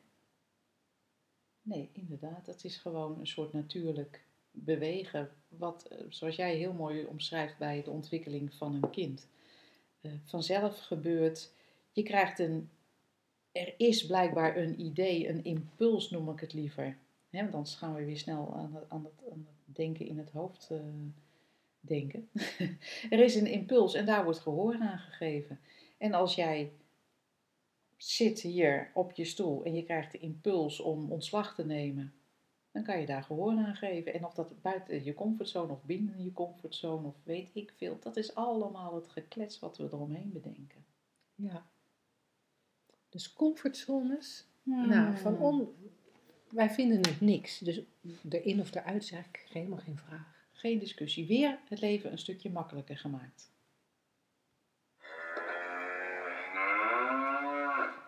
[1.62, 2.46] Nee, inderdaad.
[2.46, 5.30] Het is gewoon een soort natuurlijk bewegen.
[5.48, 9.28] Wat, eh, zoals jij heel mooi omschrijft bij de ontwikkeling van een kind,
[10.02, 11.52] eh, vanzelf gebeurt.
[11.92, 12.70] Je krijgt een.
[13.52, 16.98] Er is blijkbaar een idee, een impuls noem ik het liever.
[17.30, 20.18] Hè, want anders gaan we weer snel aan het, aan het, aan het denken in
[20.18, 20.80] het hoofd eh,
[21.80, 22.30] denken.
[23.10, 25.60] er is een impuls en daar wordt gehoor aan gegeven.
[25.98, 26.72] En als jij
[27.98, 32.14] zit hier op je stoel en je krijgt de impuls om ontslag te nemen,
[32.72, 34.14] dan kan je daar gehoor aan geven.
[34.14, 38.18] En of dat buiten je comfortzone of binnen je comfortzone of weet ik veel, dat
[38.18, 40.86] is allemaal het geklets wat we eromheen bedenken.
[41.36, 41.70] Ja.
[43.10, 45.68] Dus comfortzones, nou, van on,
[46.50, 47.58] wij vinden het niks.
[47.58, 47.82] Dus
[48.30, 50.38] erin of eruit is eigenlijk helemaal geen vraag.
[50.52, 51.28] Geen discussie.
[51.28, 53.52] Weer het leven een stukje makkelijker gemaakt.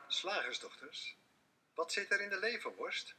[0.08, 1.18] Slagersdochters,
[1.74, 3.16] wat zit er in de leverworst?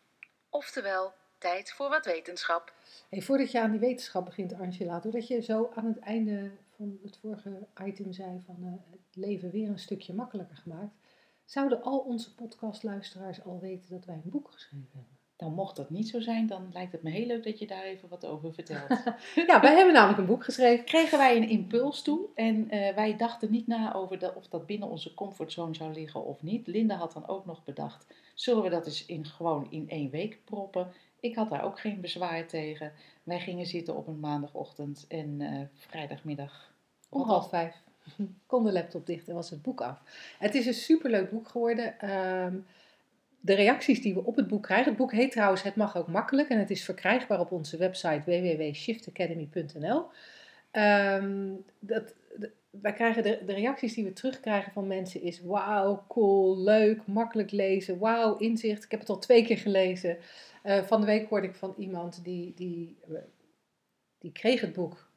[0.48, 2.74] Oftewel, tijd voor wat wetenschap.
[3.08, 6.98] Hey, voordat je aan die wetenschap begint, Angela, doordat je zo aan het einde van
[7.02, 10.94] het vorige item zei van eh, het leven weer een stukje makkelijker gemaakt,
[11.44, 15.20] zouden al onze podcastluisteraars al weten dat wij een boek geschreven hebben.
[15.37, 17.83] Dan mocht dat niet zo zijn, dan lijkt het me heel leuk dat je daar
[17.83, 18.88] even wat over vertelt.
[19.46, 20.85] Ja, wij hebben namelijk een boek geschreven.
[20.85, 24.66] Kregen wij een impuls toe en eh, wij dachten niet na over de, of dat
[24.66, 26.66] binnen onze comfortzone zou liggen of niet.
[26.66, 30.40] Linda had dan ook nog bedacht, zullen we dat eens in, gewoon in één week
[30.44, 30.92] proppen?
[31.20, 32.92] Ik had daar ook geen bezwaar tegen.
[33.22, 36.74] Wij gingen zitten op een maandagochtend en eh, vrijdagmiddag
[37.09, 37.83] Om half vijf
[38.46, 40.02] kon de laptop dicht en was het boek af.
[40.38, 41.98] Het is een superleuk boek geworden.
[41.98, 42.56] Ehm,
[43.40, 44.88] de reacties die we op het boek krijgen.
[44.88, 48.22] Het boek heet trouwens Het mag ook makkelijk en het is verkrijgbaar op onze website
[48.24, 50.04] www.shiftacademy.nl.
[50.70, 56.58] Ehm, dat, de- wij krijgen de, reacties die we terugkrijgen van mensen is wauw, cool,
[56.58, 58.84] leuk, makkelijk lezen, wauw, inzicht.
[58.84, 60.16] Ik heb het al twee keer gelezen.
[60.62, 63.14] Eh, van de week hoorde ik van iemand die, die, eh,
[64.18, 65.10] die kreeg het boek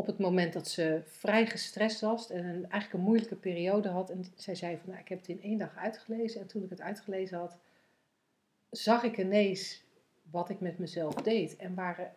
[0.00, 4.10] op het moment dat ze vrij gestrest was en een, eigenlijk een moeilijke periode had.
[4.10, 6.40] En zij zei van, nou, ik heb het in één dag uitgelezen.
[6.40, 7.56] En toen ik het uitgelezen had,
[8.70, 9.82] zag ik ineens
[10.30, 11.56] wat ik met mezelf deed.
[11.56, 12.12] En waren,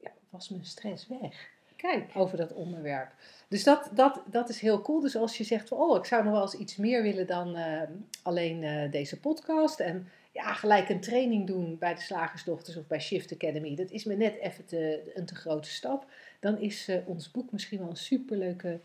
[0.00, 3.12] ja, was mijn stress weg Kijk, over dat onderwerp.
[3.48, 5.00] Dus dat, dat, dat is heel cool.
[5.00, 7.56] Dus als je zegt van, oh, ik zou nog wel eens iets meer willen dan
[7.56, 7.82] eh,
[8.22, 9.80] alleen eh, deze podcast.
[9.80, 13.74] En ja, gelijk een training doen bij de Slagersdochters of bij Shift Academy.
[13.74, 16.06] Dat is me net even te, een te grote stap.
[16.40, 18.80] Dan is eh, ons boek misschien wel een superleuke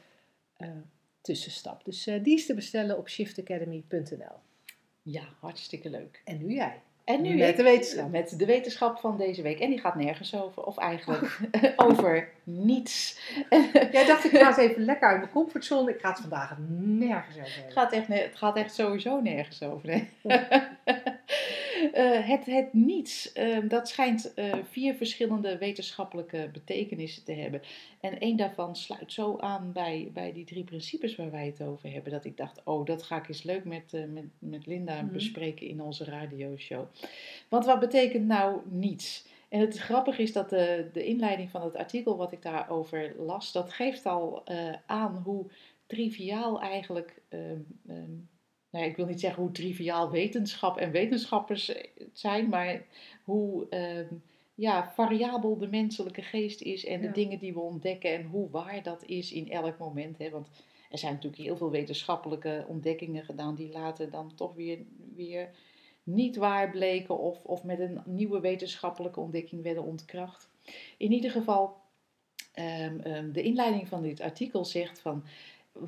[0.58, 0.70] eh,
[1.22, 1.86] tussenstap.
[1.86, 4.36] Dus eh, die is te bestellen op shiftacademy.nl.
[5.02, 6.22] ja, hartstikke leuk.
[6.26, 6.82] En nu jij.
[7.04, 8.12] En nu Met de wetenschap.
[8.12, 9.60] Met de wetenschap van deze week.
[9.60, 11.40] En die gaat nergens over, of eigenlijk
[11.88, 13.20] over niets.
[13.92, 15.92] Jij dacht, ik ga eens even lekker uit mijn comfortzone.
[15.92, 19.88] Ik ga het vandaag nergens over Het gaat echt, het gaat echt sowieso nergens over.
[19.88, 20.10] Nee.
[21.94, 27.62] Eh, het, het niets, eh, dat schijnt eh, vier verschillende wetenschappelijke betekenissen te hebben.
[28.02, 31.92] En één daarvan sluit zo aan bij, bij die drie principes waar wij het over
[31.92, 32.12] hebben.
[32.12, 35.14] Dat ik dacht, oh, dat ga ik eens leuk met, eh, met, met Linda Mhm.
[35.14, 36.86] bespreken in onze radioshow.
[37.50, 39.26] Want wat betekent nou niets?
[39.50, 43.52] En het grappige is dat de, de inleiding van het artikel wat ik daarover las,
[43.52, 44.44] dat geeft al
[44.86, 45.46] aan hoe
[45.88, 48.12] triviaal eigenlijk, ehm, ehm,
[48.70, 52.82] nou ik wil niet zeggen hoe triviaal wetenschap en wetenschappers eh, zijn, maar
[53.24, 54.14] hoe ehm,
[54.56, 57.08] ja, variabel de menselijke geest is en Ja.
[57.08, 60.18] de dingen die we ontdekken en hoe waar dat is in elk moment.
[60.18, 60.30] Hè?
[60.30, 60.50] Want
[60.90, 64.80] er zijn natuurlijk heel veel wetenschappelijke ontdekkingen gedaan die later dan toch weer,
[65.16, 65.50] weer
[66.04, 70.50] niet waar bleken of, of met een nieuwe wetenschappelijke ontdekking werden ontkracht.
[70.98, 71.78] In ieder geval,
[72.54, 75.24] ehm, ehm, de inleiding van dit artikel zegt van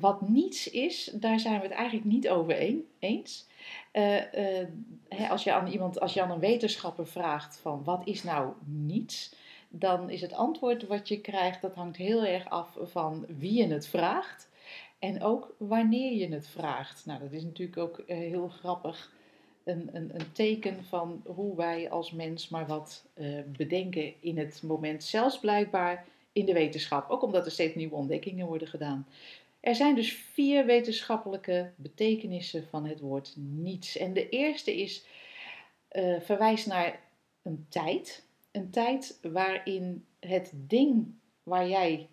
[0.00, 3.46] wat niets is, daar zijn we het eigenlijk niet over een- eens.
[3.92, 4.68] Eh, eh,
[5.08, 8.52] hè, als, je aan iemand, als je aan een wetenschapper vraagt van wat is nou
[8.64, 9.34] niets,
[9.68, 13.66] dan is het antwoord wat je krijgt, dat hangt heel erg af van wie je
[13.66, 14.48] het vraagt.
[14.98, 17.06] En ook wanneer je het vraagt.
[17.06, 19.12] Nou, dat is natuurlijk ook eh, heel grappig.
[19.64, 23.04] Een, een, een teken van hoe wij als mens maar wat
[23.46, 25.04] bedenken in het moment.
[25.04, 27.10] Zelfs blijkbaar in de wetenschap.
[27.10, 29.06] Ook omdat er steeds nieuwe ontdekkingen worden gedaan.
[29.62, 33.96] Er zijn dus vier wetenschappelijke betekenissen van het woord niets.
[33.96, 35.04] En de eerste is
[35.92, 37.00] uh, verwijst naar
[37.42, 38.26] een tijd.
[38.50, 42.08] Een tijd waarin het ding waar jij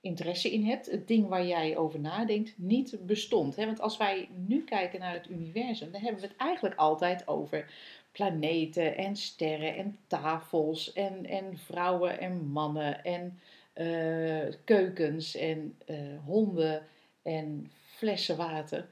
[0.00, 3.54] interesse in hebt, het ding waar jij over nadenkt, niet bestond.
[3.54, 7.72] Want als wij nu kijken naar het universum, dan hebben we het eigenlijk altijd over
[8.12, 13.38] planeten en sterren en tafels en, en vrouwen en mannen en
[13.74, 16.86] uh, keukens en uh, honden
[17.22, 18.88] en flessen water.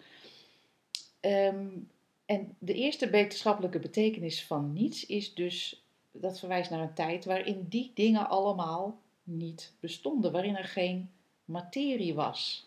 [1.21, 1.91] Um,
[2.25, 7.67] en de eerste wetenschappelijke betekenis van niets is dus, dat verwijst naar een tijd waarin
[7.69, 11.11] die dingen allemaal niet bestonden, waarin er geen
[11.45, 12.67] materie was.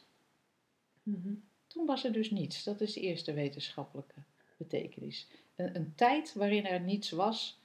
[1.03, 1.43] Mm-hmm.
[1.67, 2.63] Toen was er dus niets.
[2.63, 4.21] Dat is de eerste wetenschappelijke
[4.57, 5.27] betekenis.
[5.55, 7.57] Een, een tijd waarin er niets was,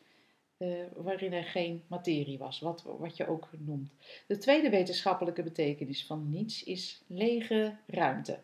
[0.60, 3.90] uh, waarin er geen materie was, wat, wat je ook noemt.
[4.26, 8.38] De tweede wetenschappelijke betekenis van niets is lege ruimte.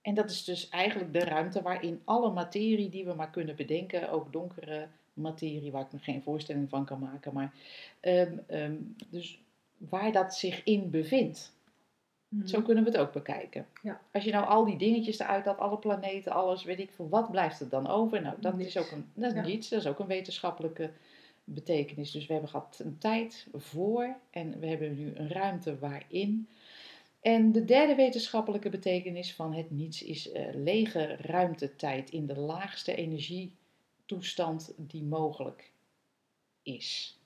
[0.00, 4.10] En dat is dus eigenlijk de ruimte waarin alle materie die we maar kunnen bedenken,
[4.10, 7.54] ook donkere materie waar ik me geen voorstelling van kan maken, maar
[8.00, 9.40] um, um, dus
[9.76, 11.53] waar dat zich in bevindt.
[12.34, 12.48] Mm-hmm.
[12.48, 13.66] Zo kunnen we het ook bekijken.
[13.82, 14.00] Ja.
[14.12, 17.30] Als je nou al die dingetjes eruit had, alle planeten, alles, weet ik veel, wat
[17.30, 18.22] blijft er dan over?
[18.22, 18.74] Nou, dat niets.
[18.74, 19.44] is ook een, dat is ja.
[19.44, 20.90] niets, dat is ook een wetenschappelijke
[21.44, 22.10] betekenis.
[22.10, 26.48] Dus we hebben gehad een tijd voor en we hebben nu een ruimte waarin.
[27.20, 32.94] En de derde wetenschappelijke betekenis van het niets is uh, lege ruimtetijd in de laagste
[32.94, 35.72] energietoestand die mogelijk
[36.62, 37.18] is.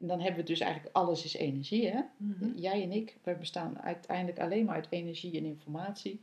[0.00, 1.88] En dan hebben we dus eigenlijk alles is energie.
[1.88, 2.00] Hè?
[2.16, 2.52] Mm-hmm.
[2.56, 6.20] Jij en ik, we bestaan uiteindelijk alleen maar uit energie en informatie.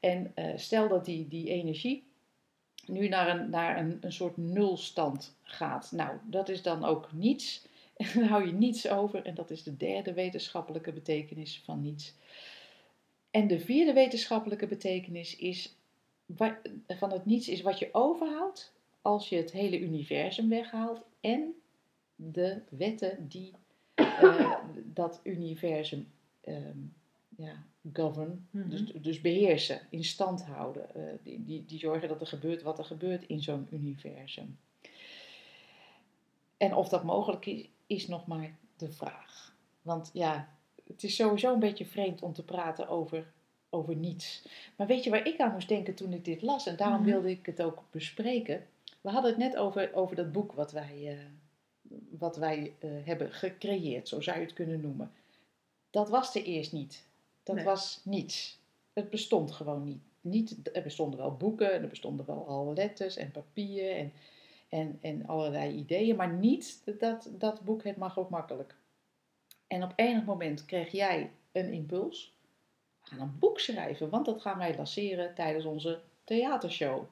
[0.00, 2.04] En uh, stel dat die, die energie
[2.86, 5.92] nu naar, een, naar een, een soort nulstand gaat.
[5.92, 7.62] Nou, dat is dan ook niets.
[8.00, 9.24] En dan hou je niets over.
[9.24, 12.14] En dat is de derde wetenschappelijke betekenis van niets.
[13.30, 15.76] En de vierde wetenschappelijke betekenis is,
[16.88, 21.54] van het niets is wat je overhoudt als je het hele universum weghaalt en
[22.32, 23.52] de wetten die
[23.94, 26.08] uh, dat universum
[26.44, 26.94] um,
[27.36, 28.70] ja, govern, mm -hmm.
[28.70, 30.86] dus, dus, beheersen, in stand houden.
[30.96, 34.58] Uh, die, die, die zorgen dat er gebeurt wat er gebeurt in zo'n universum.
[36.56, 39.54] En of dat mogelijk is, is nog maar de vraag.
[39.82, 40.48] Want ja,
[40.86, 43.32] het is sowieso een beetje vreemd om te praten over,
[43.70, 44.48] over niets.
[44.76, 46.66] Maar weet je waar ik aan moest denken toen ik dit las?
[46.66, 47.12] En daarom mm-hmm.
[47.12, 48.66] wilde ik het ook bespreken.
[49.00, 51.18] We hadden het net over, over dat boek wat wij, uh,
[52.18, 55.12] wat wij uh, hebben gecreëerd, zo zou je het kunnen noemen.
[55.90, 57.04] Dat was er eerst niet.
[57.42, 57.64] Dat nee.
[57.64, 58.58] was niets.
[58.92, 60.02] Het bestond gewoon niet.
[60.20, 60.74] niet.
[60.76, 64.12] Er bestonden wel boeken, er bestonden wel al letters en papier en,
[64.68, 68.74] en, en allerlei ideeën, maar niet dat, dat boek Het mag ook makkelijk.
[69.66, 72.34] En op enig moment kreeg jij een impuls.
[73.02, 77.04] We gaan een boek schrijven, want dat gaan wij lanceren tijdens onze theatershow.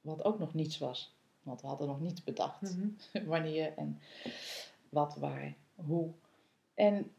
[0.00, 1.14] Wat ook nog niets was.
[1.42, 3.26] Want we hadden nog niet bedacht mm -hmm.
[3.32, 4.00] wanneer en
[4.88, 6.10] wat, waar, hoe.
[6.74, 7.12] En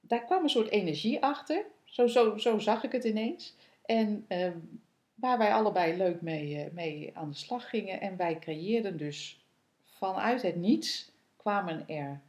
[0.00, 1.64] daar kwam een soort energie achter.
[1.84, 3.54] Zo, zo, zo zag ik het ineens.
[3.84, 4.52] En uh,
[5.14, 8.00] waar wij allebei leuk mee, uh, mee aan de slag gingen.
[8.00, 9.44] En wij creëerden dus
[9.84, 12.20] vanuit het niets kwamen er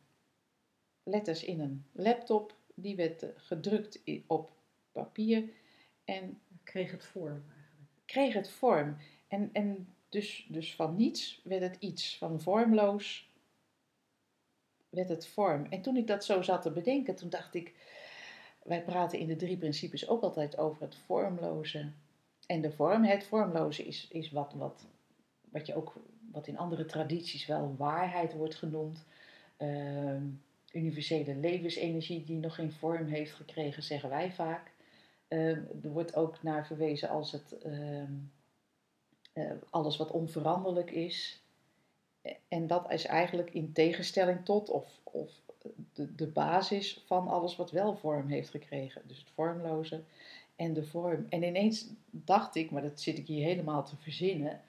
[1.03, 2.55] letters in een laptop.
[2.73, 4.51] Die werd eh, gedrukt op
[4.91, 5.49] papier.
[6.05, 8.05] En kreeg het vorm eigenlijk.
[8.05, 8.97] Kreeg het vorm.
[9.27, 12.17] En, en dus, dus van niets werd het iets.
[12.17, 13.29] Van vormloos
[14.89, 15.65] werd het vorm.
[15.69, 17.73] En toen ik dat zo zat te bedenken, toen dacht ik...
[18.63, 21.91] Wij praten in de drie principes ook altijd over het vormloze
[22.45, 23.03] en de vorm.
[23.03, 24.85] Het vormloze is, is wat, wat,
[25.49, 25.93] wat, je ook,
[26.31, 29.05] wat in andere tradities wel waarheid wordt genoemd.
[29.57, 30.21] Uh,
[30.73, 34.71] universele levensenergie die nog geen vorm heeft gekregen, zeggen wij vaak.
[35.29, 35.49] Uh,
[35.83, 38.03] er wordt ook naar verwezen als het uh,
[39.33, 41.41] uh, alles wat onveranderlijk is.
[42.47, 45.31] En dat is eigenlijk in tegenstelling tot of, of
[45.93, 49.01] de, de basis van alles wat wel vorm heeft gekregen.
[49.05, 50.03] Dus het vormloze
[50.55, 51.25] en de vorm.
[51.29, 54.61] En ineens dacht ik, maar dat zit ik hier helemaal te verzinnen.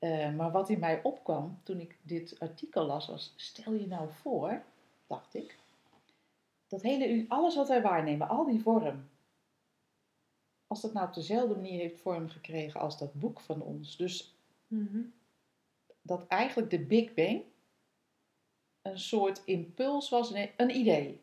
[0.00, 4.08] Uh, maar wat in mij opkwam toen ik dit artikel las was: stel je nou
[4.10, 4.62] voor
[5.06, 5.58] dacht ik.
[6.68, 9.08] Dat hele, alles wat wij waarnemen, al die vorm.
[10.72, 13.96] Als dat nou op dezelfde manier heeft vorm gekregen als dat boek van ons.
[13.96, 14.34] Dus
[14.66, 15.12] mm-hmm.
[16.02, 17.42] dat eigenlijk de Big Bang
[18.82, 21.20] een soort impuls was, een idee.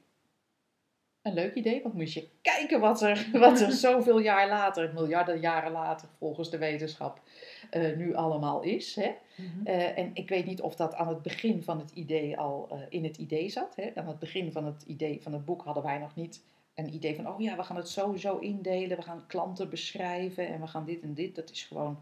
[1.22, 5.40] Een leuk idee, want moet je kijken wat er, wat er zoveel jaar later, miljarden
[5.40, 7.22] jaren later volgens de wetenschap,
[7.70, 8.96] eh, nu allemaal is.
[8.96, 9.16] Hè?
[9.36, 9.66] Mhm.
[9.66, 12.80] Eh, en ik weet niet of dat aan het begin van het idee al eh,
[12.90, 13.76] in het idee zat.
[13.76, 13.92] Hè?
[13.96, 16.42] Aan het begin van het idee van het boek hadden wij nog niet
[16.86, 20.62] een idee van, oh ja, we gaan het sowieso indelen, we gaan klanten beschrijven en
[20.62, 21.36] we gaan dit en dit.
[21.36, 22.00] Dat is gewoon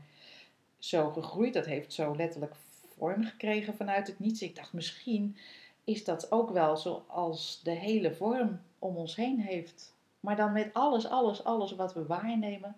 [0.78, 2.56] zo gegroeid, dat heeft zo letterlijk
[2.98, 4.42] vorm gekregen vanuit het niets.
[4.42, 5.38] Ik dacht, misschien
[5.84, 9.96] is dat ook wel zoals de hele vorm om ons heen heeft.
[10.20, 12.76] Maar dan met alles, alles, alles wat we waarnemen.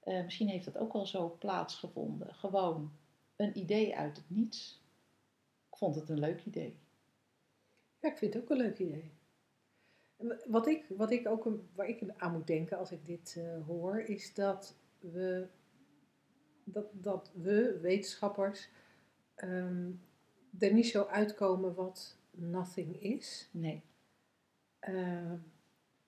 [0.00, 2.34] eh, misschien heeft dat ook wel zo plaatsgevonden.
[2.34, 2.92] Gewoon
[3.36, 4.80] een idee uit het niets.
[5.70, 6.76] Ik vond het een leuk idee.
[8.00, 9.10] Ja, ik vind het ook een leuk idee.
[10.46, 14.00] Wat ik, wat ik ook, waar ik aan moet denken als ik dit eh, hoor,
[14.00, 15.46] is dat we,
[16.64, 18.68] dat, dat we wetenschappers,
[19.34, 19.90] ehm,
[20.58, 23.48] er niet zo uitkomen wat nothing is.
[23.52, 23.82] Nee.
[24.78, 25.36] Ehm,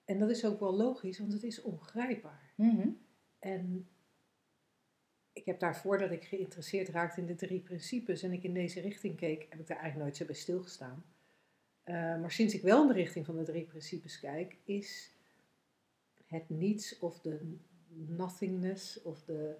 [0.05, 2.53] en dat is ook wel logisch, want het is ongrijpbaar.
[2.55, 2.89] Mhm.
[3.39, 3.87] En
[5.33, 8.79] ik heb daarvoor dat ik geïnteresseerd raakte in de drie principes en ik in deze
[8.79, 11.05] richting keek, heb ik daar eigenlijk nooit zo bij stilgestaan.
[11.85, 15.11] Eh, maar sinds ik wel in de richting van de drie principes kijk, is
[16.25, 17.57] het niets of de
[18.07, 19.55] nothingness of de,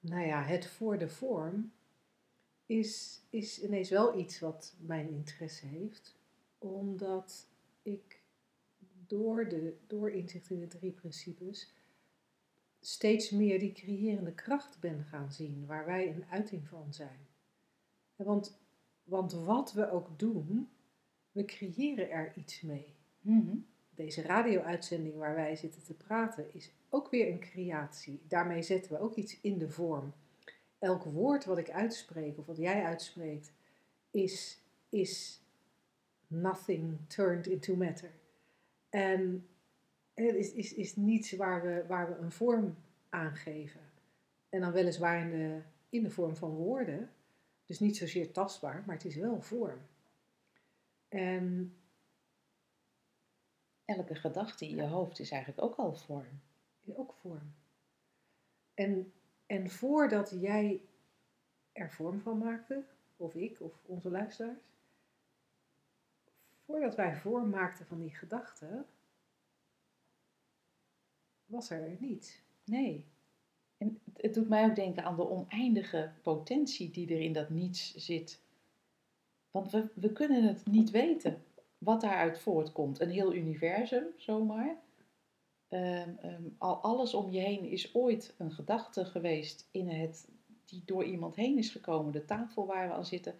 [0.00, 1.72] nou ja, het voor de vorm,
[2.66, 6.14] is, is ineens wel iets wat mijn interesse heeft.
[6.58, 7.46] Omdat
[7.82, 8.22] ik
[9.06, 11.72] door, de, door inzicht in de drie principes
[12.80, 17.26] steeds meer die creërende kracht ben gaan zien, waar wij een uiting van zijn.
[18.16, 18.58] Want,
[19.02, 20.68] want wat we ook doen,
[21.32, 22.94] we creëren er iets mee.
[23.20, 23.56] Mhm.
[23.94, 28.20] Deze radio-uitzending waar wij zitten te praten is ook weer een creatie.
[28.28, 30.12] Daarmee zetten we ook iets in de vorm.
[30.78, 33.52] Elk woord wat ik uitspreek of wat jij uitspreekt
[34.10, 35.42] is, is
[36.26, 38.10] nothing turned into matter.
[38.90, 39.46] En
[40.14, 42.76] het is, is, is niets waar we, waar we een vorm
[43.08, 43.80] aan geven.
[44.48, 47.10] En dan weliswaar in de, in de vorm van woorden.
[47.66, 49.78] Dus niet zozeer tastbaar, maar het is wel vorm.
[51.10, 51.74] En
[53.96, 56.40] Elke gedachte in je hoofd is eigenlijk ook al vorm.
[56.84, 57.54] is ook vorm.
[58.74, 59.12] En,
[59.46, 60.80] en voordat jij
[61.72, 62.84] er vorm van maakte,
[63.16, 64.58] of ik of onze luisteraars,
[66.64, 68.86] voordat wij vorm maakten van die gedachten,
[71.46, 72.40] was er niets.
[72.64, 73.04] Nee.
[73.76, 77.50] En het- het doet mij ook denken aan de oneindige potentie die er in dat
[77.50, 78.40] niets zit.
[79.50, 81.42] Want we, kunnen het niet weten
[81.78, 83.00] wat daaruit voortkomt.
[83.00, 84.76] Een heel universum, zomaar.
[85.68, 90.28] Ehm, ehm, al, alles om je heen is ooit een gedachte geweest in het,
[90.64, 92.12] die door iemand heen is gekomen.
[92.12, 93.34] De tafel waar we aan zitten.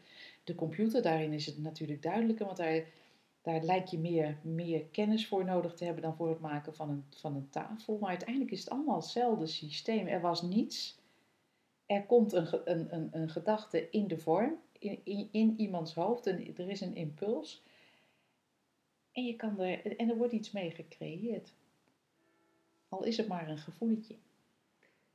[0.44, 2.84] De computer, daarin is het natuurlijk duidelijker, want daar,
[3.42, 6.90] daar lijkt je meer, meer kennis voor nodig te hebben dan voor het maken van
[6.90, 7.98] een, van een tafel.
[7.98, 10.06] Maar uiteindelijk is het allemaal hetzelfde systeem.
[10.06, 10.98] Er was niets.
[11.86, 16.26] Er komt een, een, een, een gedachte in de vorm, in, in, in iemands hoofd.
[16.26, 17.62] En er is een impuls.
[19.12, 21.52] En, je kan er, en er wordt iets mee gecreëerd.
[22.88, 24.16] Al is het maar een gevoeletje.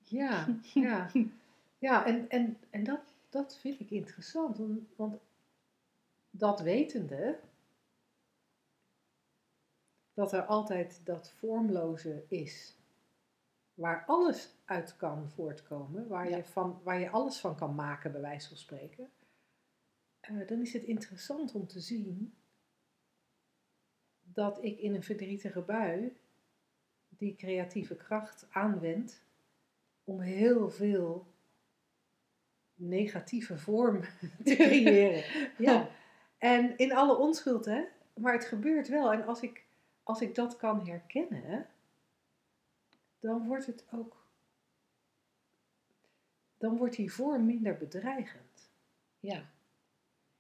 [0.04, 1.12] Ja, ja.
[1.80, 4.58] Ja, en, en, en dat, dat vind ik interessant.
[4.58, 5.18] Want, want
[6.30, 7.40] dat wetende,
[10.14, 12.76] dat er altijd dat vormloze is,
[13.74, 16.38] waar alles uit kan voortkomen, waar, Ja.
[16.38, 19.10] je, van, waar je alles van kan maken, bij wijze van spreken,
[20.28, 22.34] eh, dan is het interessant om te zien
[24.22, 26.18] dat ik in een verdrietige bui
[27.10, 29.24] die creatieve kracht aanwend
[30.04, 31.28] om heel veel
[32.76, 34.02] negatieve vorm
[34.44, 35.24] te creëren.
[35.66, 35.90] Ja.
[36.38, 37.84] En in alle onschuld, hè?
[38.14, 39.12] Maar het gebeurt wel.
[39.12, 39.66] En als ik,
[40.04, 41.68] als ik dat kan herkennen,
[43.20, 44.24] dan wordt het ook.
[46.58, 48.72] Dan wordt die vorm minder bedreigend.
[49.20, 49.50] Ja.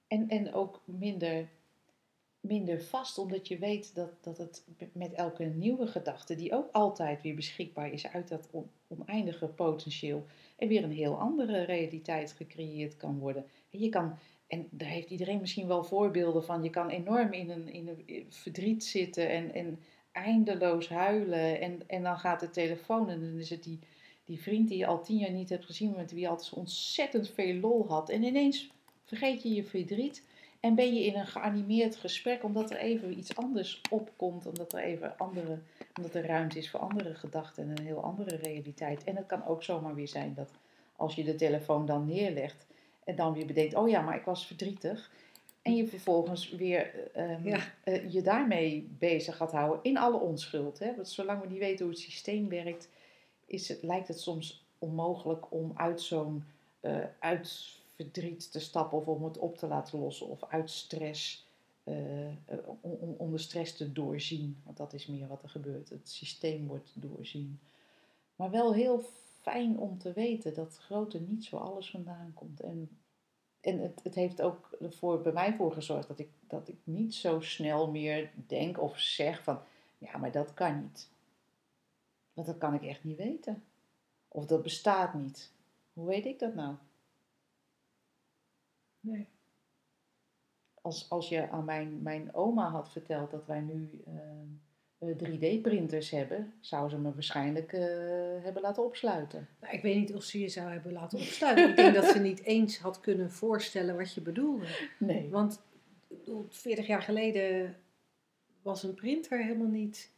[0.07, 1.49] En, en ook minder,
[2.39, 7.21] minder vast, omdat je weet dat, dat het met elke nieuwe gedachte, die ook altijd
[7.21, 10.25] weer beschikbaar is uit dat on- oneindige potentieel,
[10.57, 13.45] er weer een heel andere realiteit gecreëerd kan worden.
[13.71, 17.49] En je kan, en daar heeft iedereen misschien wel voorbeelden van, je kan enorm in
[17.49, 19.79] een, in een verdriet zitten en, en
[20.11, 21.61] eindeloos huilen.
[21.61, 23.79] En, en dan gaat de telefoon en dan is het die,
[24.25, 26.55] die vriend die je al tien jaar niet hebt gezien, met wie je altijd zo
[26.55, 28.09] ontzettend veel lol had.
[28.09, 28.69] En ineens
[29.05, 30.23] vergeet je je verdriet
[30.59, 34.79] en ben je in een geanimeerd gesprek omdat er even iets anders opkomt, omdat er
[34.79, 35.59] even andere,
[35.97, 39.03] omdat er ruimte is voor andere gedachten en een heel andere realiteit.
[39.03, 40.51] En het kan ook zomaar weer zijn dat
[40.95, 42.65] als je de telefoon dan neerlegt
[43.03, 45.11] en dan weer bedenkt, oh ja, maar ik was verdrietig.
[45.61, 47.59] En je vervolgens weer ehm, Ja.
[47.83, 50.79] eh, je daarmee bezig gaat houden in alle onschuld.
[50.79, 50.95] Hè?
[50.95, 52.89] Want zolang we niet weten hoe het systeem werkt,
[53.45, 56.43] is het, lijkt het soms onmogelijk om uit zo'n
[56.79, 61.47] eh, uit verdriet te stappen of om het op te laten lossen of uit stress,
[61.83, 62.35] eh, eh,
[62.81, 64.57] om, om- de stress te doorzien.
[64.63, 65.89] Want dat is meer wat er gebeurt.
[65.89, 67.59] Het systeem wordt doorzien.
[68.35, 69.03] Maar wel heel
[69.41, 72.59] fijn om te weten dat grote niet zo alles vandaan komt.
[72.59, 72.89] En,
[73.61, 77.13] en het, het heeft ook voor, bij mij voor gezorgd dat ik, dat ik niet
[77.15, 79.59] zo snel meer denk of zeg van,
[79.97, 81.09] ja, maar dat kan niet.
[82.33, 83.63] Want dat kan ik echt niet weten.
[84.27, 85.51] Of dat bestaat niet.
[85.93, 86.75] Hoe weet ik dat nou?
[89.05, 89.27] Nee.
[90.81, 94.13] Als, als je aan mijn, mijn oma had verteld dat wij nu eh,
[94.97, 97.83] eh, 3D-printers hebben, zou ze me waarschijnlijk eh,
[98.43, 99.47] hebben laten opsluiten.
[99.61, 101.69] Nou, ik weet niet of ze je zou hebben laten opsluiten.
[101.69, 104.89] ik denk dat ze niet eens had kunnen voorstellen wat je bedoelde.
[104.99, 105.29] Nee.
[105.29, 105.61] Want
[106.07, 107.75] ik bedoel, 40 jaar geleden
[108.61, 110.11] was een printer helemaal niet,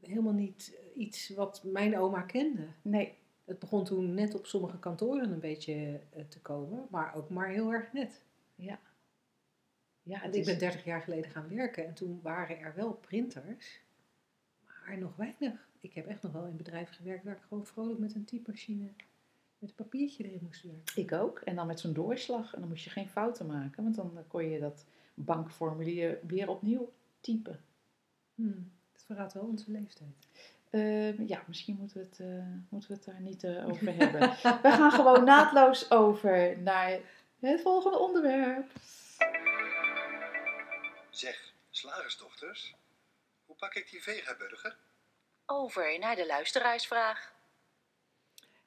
[0.00, 2.66] helemaal niet iets wat mijn oma kende.
[2.82, 3.14] Nee.
[3.46, 7.48] Het begon toen net op sommige kantoren een beetje eh, te komen, maar ook maar
[7.48, 8.22] heel erg net.
[8.54, 8.78] Ja.
[10.02, 12.92] Ja, het ik is, ben 30 jaar geleden gaan werken en toen waren er wel
[12.92, 13.80] printers,
[14.64, 15.68] maar nog weinig.
[15.80, 18.90] Ik heb echt nog wel in bedrijven gewerkt waar ik gewoon vrolijk met een typemachine
[19.58, 21.02] met een papiertje erin moest werken.
[21.02, 21.38] Ik ook.
[21.38, 22.54] En dan met zo'n doorslag.
[22.54, 23.82] En dan moest je geen fouten maken.
[23.82, 24.84] Want dan kon je dat
[25.14, 27.60] bankformulier weer opnieuw typen.
[28.34, 30.28] Hmm, dat verraadt wel onze leeftijd.
[30.70, 32.26] Ehm, ja, misschien moeten we, het, eh,
[32.68, 34.20] moeten we het daar niet eh, over hebben.
[34.62, 36.98] We gaan gewoon naadloos over naar
[37.40, 38.70] het volgende onderwerp.
[41.10, 42.74] Zeg, slagersdochters,
[43.46, 44.76] hoe pak ik die vegaburger?
[45.46, 47.34] Over naar de luisteraarsvraag.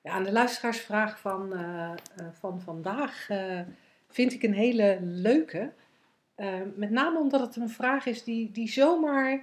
[0.02, 3.62] Ja, en de luisteraarsvraag van, eh, eh, van vandaag eh,
[4.10, 5.74] vind ik een hele leuke.
[6.36, 9.42] Eh, met name omdat het een vraag is die, die zomaar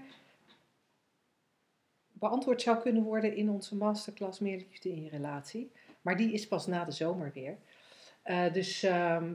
[2.19, 5.71] beantwoord zou kunnen worden in onze masterclass Meer Liefde in je relatie.
[6.01, 7.57] Maar die is pas na de zomer weer.
[8.23, 9.33] Eh, dus ehm,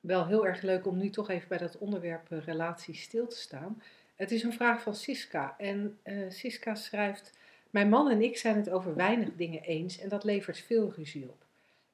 [0.00, 3.36] wel heel erg leuk om nu toch even bij dat onderwerp eh, relaties stil te
[3.36, 3.82] staan.
[4.14, 5.54] Het is een vraag van Siska.
[5.58, 7.32] En eh, Siska schrijft...
[7.70, 11.28] Mijn man en ik zijn het over weinig dingen eens en dat levert veel ruzie
[11.28, 11.44] op.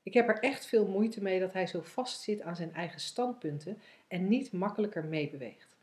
[0.02, 3.78] Ik heb er echt veel moeite mee dat hij zo vastzit aan zijn eigen standpunten
[4.08, 5.76] en niet makkelijker meebeweegt.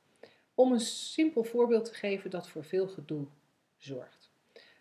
[0.56, 3.26] Om een simpel voorbeeld te geven dat voor veel gedoe
[3.78, 4.27] zorgt.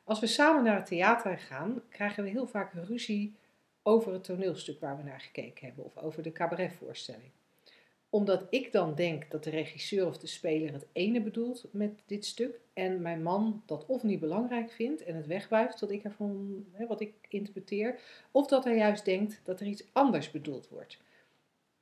[0.07, 3.37] Als we samen naar het theater gaan, krijgen we heel vaak ruzie
[3.83, 7.31] over het toneelstuk waar we naar gekeken hebben of over de cabaretvoorstelling
[8.17, 12.25] omdat ik dan denk dat de regisseur of de speler het ene bedoelt met dit
[12.25, 16.65] stuk en mijn man dat of niet belangrijk vindt en het wegwuift wat ik ervan,
[16.73, 18.01] hè, wat ik interpreteer,
[18.31, 20.99] of dat hij juist denkt dat er iets anders bedoeld wordt.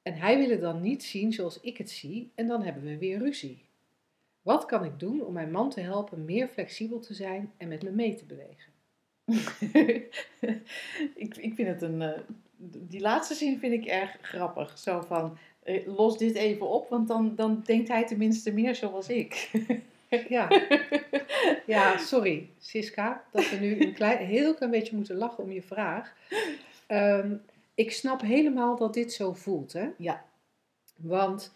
[0.03, 2.99] En hij wil het dan niet zien zoals ik het zie en dan hebben we
[2.99, 3.64] weer ruzie.
[4.45, 7.83] Wat kan ik doen om mijn man te helpen meer flexibel te zijn en met
[7.83, 8.73] me mee te bewegen?
[11.25, 12.03] ik, ik vind het een.
[12.03, 12.21] eh,
[12.89, 14.79] die laatste zin vind ik erg grappig.
[14.79, 15.39] Zo van.
[15.63, 19.51] eh, los dit even op, want dan, dan denkt hij tenminste meer zoals ik.
[20.29, 20.49] Ja,
[21.67, 25.63] ja sorry Siska, dat we nu een klein, heel klein beetje moeten lachen om je
[25.63, 26.15] vraag.
[26.87, 27.35] Ehm,
[27.75, 29.89] ik snap helemaal dat dit zo voelt, hè?
[29.99, 30.25] Ja.
[30.97, 31.53] Want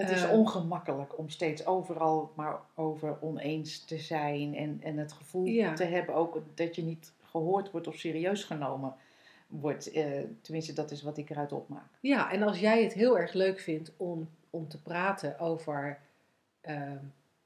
[0.00, 0.32] Het is Eh.
[0.32, 4.54] ongemakkelijk om steeds overal maar over oneens te zijn.
[4.54, 5.74] En, en het gevoel Ja.
[5.74, 8.94] te hebben ook dat je niet gehoord wordt of serieus genomen
[9.46, 9.90] wordt.
[9.90, 10.06] Eh,
[10.40, 11.88] tenminste, dat is wat ik eruit opmaak.
[12.00, 15.98] Ja, en als jij het heel erg leuk vindt om, om te praten over,
[16.60, 16.98] ehm,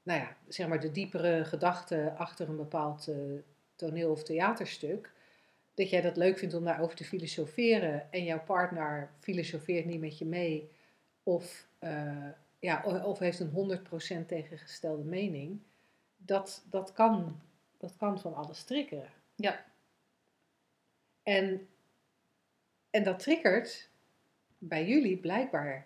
[0.03, 3.15] nou ja, zeg maar de diepere gedachten achter een bepaald eh,
[3.75, 5.11] toneel- of theaterstuk,
[5.73, 10.17] dat jij dat leuk vindt om daarover te filosoferen en jouw partner filosofeert niet met
[10.17, 10.69] je mee,
[11.23, 11.67] of,
[12.61, 13.79] ja, of heeft een
[14.23, 15.59] 100% tegengestelde mening,
[16.17, 17.41] dat, dat, kan,
[17.77, 19.09] dat kan van alles triggeren.
[19.35, 19.65] Ja.
[21.23, 21.67] En,
[22.89, 23.89] en dat triggert
[24.57, 25.85] bij jullie blijkbaar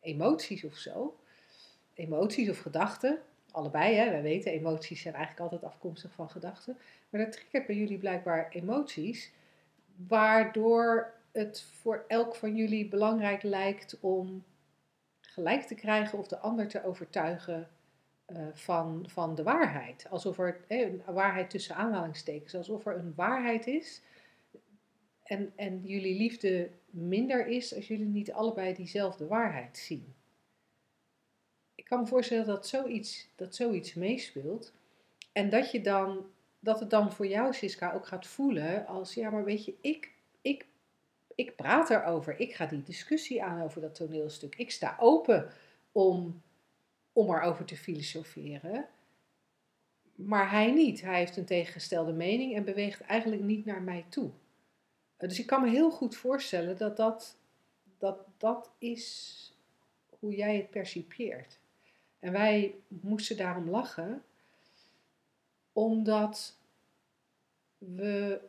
[0.00, 1.20] emoties of zo.
[1.94, 3.22] Emoties of gedachten.
[3.50, 4.10] Allebei, hè.
[4.10, 6.78] wij weten, emoties zijn eigenlijk altijd afkomstig van gedachten.
[7.10, 9.32] Maar dat triggert bij jullie blijkbaar emoties,
[9.96, 14.44] waardoor het voor elk van jullie belangrijk lijkt om
[15.36, 17.68] gelijk te krijgen of de ander te overtuigen
[18.24, 20.06] eh, van, van de waarheid.
[20.10, 24.02] Alsof er eh, een waarheid tussen aanhalingstekens, alsof er een waarheid is
[25.22, 30.14] en, en jullie liefde minder is als jullie niet allebei diezelfde waarheid zien.
[31.74, 34.72] Ik kan me voorstellen dat zoiets, dat zoiets meespeelt.
[35.32, 36.26] En dat, je dan,
[36.58, 40.12] dat het dan voor jou, Siska, ook gaat voelen als, ja, maar weet je, ik,
[41.36, 42.40] ik, praat erover.
[42.40, 44.54] Ik ga die discussie aan over dat toneelstuk.
[44.54, 45.50] Ik sta open
[45.92, 46.42] om,
[47.12, 48.88] om erover te filosoferen.
[50.14, 51.00] Maar hij niet.
[51.00, 54.30] Hij heeft een tegengestelde mening en beweegt eigenlijk niet naar mij toe.
[55.16, 57.36] Eh, Dus ik kan me heel goed voorstellen dat dat,
[57.98, 59.40] dat, dat is
[60.18, 61.58] hoe jij het percipieert.
[62.18, 64.24] En wij moesten daarom lachen,
[65.72, 66.58] omdat
[67.78, 68.40] we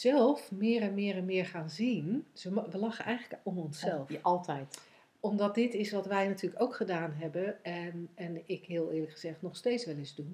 [0.00, 2.26] zelf meer en meer en meer gaan zien.
[2.42, 4.10] We, lachen eigenlijk om onszelf.
[4.10, 4.80] Ja, altijd.
[5.20, 9.42] Omdat dit is wat wij natuurlijk ook gedaan hebben en, en ik heel eerlijk gezegd
[9.42, 10.26] nog steeds wel eens doe.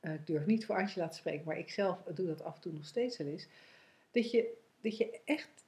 [0.00, 2.60] Eh, ik durf niet voor Angela te spreken, maar ik zelf doe dat af en
[2.60, 3.46] toe nog steeds wel eens.
[4.10, 5.64] Dat je, dat je, echt,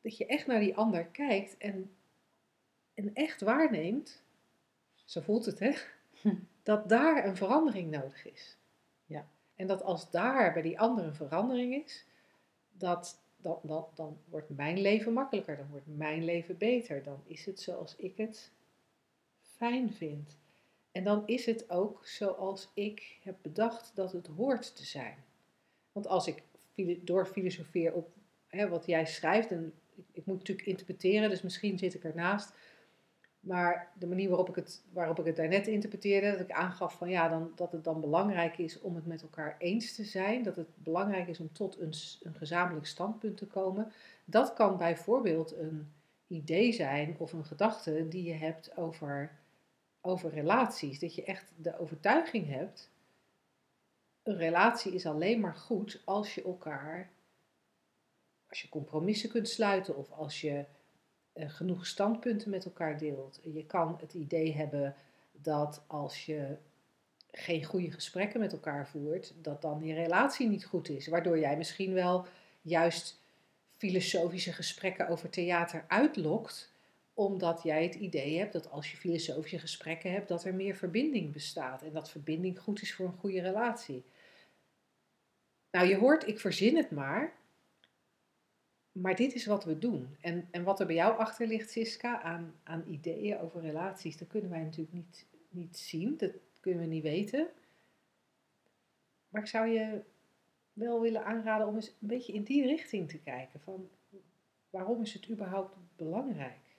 [0.00, 1.90] dat je echt naar die ander kijkt en,
[2.94, 4.22] en echt waarneemt,
[5.04, 5.72] zo voelt het hè,
[6.20, 6.34] Hm.
[6.62, 8.56] dat daar een verandering nodig is.
[9.58, 12.04] En dat als daar bij die ander een verandering is,
[12.72, 17.44] dat, dat, dat, dan wordt mijn leven makkelijker, dan wordt mijn leven beter, dan is
[17.44, 18.50] het zoals ik het
[19.40, 20.36] fijn vind.
[20.92, 25.16] En dan is het ook zoals ik heb bedacht dat het hoort te zijn.
[25.92, 26.42] Want als ik
[26.72, 28.10] filo- doorfilosofeer op
[28.46, 29.72] hè, wat jij schrijft, en
[30.12, 32.52] ik moet natuurlijk interpreteren, dus misschien zit ik ernaast.
[33.48, 37.08] Maar de manier waarop ik het, waarop ik het daarnet interpreteerde, dat ik aangaf van
[37.08, 40.56] ja, dan, dat het dan belangrijk is om het met elkaar eens te zijn, dat
[40.56, 41.92] het belangrijk is om tot een,
[42.22, 43.92] een gezamenlijk standpunt te komen.
[44.24, 45.92] Dat kan bijvoorbeeld een
[46.26, 49.38] idee zijn of een gedachte die je hebt over,
[50.00, 50.98] over relaties.
[50.98, 52.90] Dat je echt de overtuiging hebt,
[54.22, 57.10] een relatie is alleen maar goed als je elkaar,
[58.48, 60.64] als je compromissen kunt sluiten of als je
[61.46, 63.40] genoeg standpunten met elkaar deelt.
[63.42, 64.94] Je kan het idee hebben
[65.32, 66.56] dat als je
[67.30, 71.06] geen goede gesprekken met elkaar voert, dat dan die relatie niet goed is.
[71.06, 72.26] Waardoor jij misschien wel
[72.62, 73.20] juist
[73.76, 76.72] filosofische gesprekken over theater uitlokt,
[77.14, 81.32] omdat jij het idee hebt dat als je filosofische gesprekken hebt, dat er meer verbinding
[81.32, 84.04] bestaat en dat verbinding goed is voor een goede relatie.
[85.70, 87.32] Nou, je hoort, ik verzin het maar,
[88.92, 90.16] maar dit is wat we doen.
[90.20, 94.28] En, en wat er bij jou achter ligt, Siska, aan, aan ideeën over relaties, dat
[94.28, 97.48] kunnen wij natuurlijk niet, niet zien, dat kunnen we niet weten.
[99.28, 100.02] Maar ik zou je
[100.72, 103.60] wel willen aanraden om eens een beetje in die richting te kijken.
[103.60, 103.88] Van
[104.70, 106.76] waarom is het überhaupt belangrijk?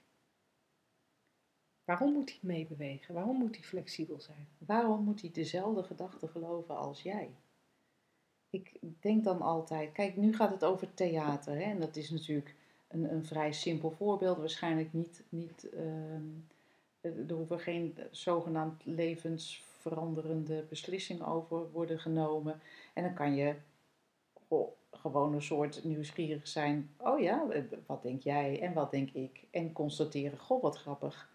[1.84, 3.14] Waarom moet hij meebewegen?
[3.14, 4.48] Waarom moet hij flexibel zijn?
[4.58, 7.30] Waarom moet hij dezelfde gedachten geloven als jij?
[8.50, 11.54] Ik denk dan altijd, kijk, nu gaat het over theater.
[11.54, 11.62] Hè?
[11.62, 12.54] En dat is natuurlijk
[12.88, 14.38] een, een vrij simpel voorbeeld.
[14.38, 16.24] Waarschijnlijk niet, niet ehm,
[17.00, 22.60] er hoeven geen zogenaamd levensveranderende beslissingen over worden genomen.
[22.94, 23.54] En dan kan je
[24.92, 26.90] gewoon een soort nieuwsgierig zijn.
[26.98, 29.46] Oh ja, eh, wat denk jij en wat denk ik?
[29.50, 31.30] En constateren, goh, wat grappig.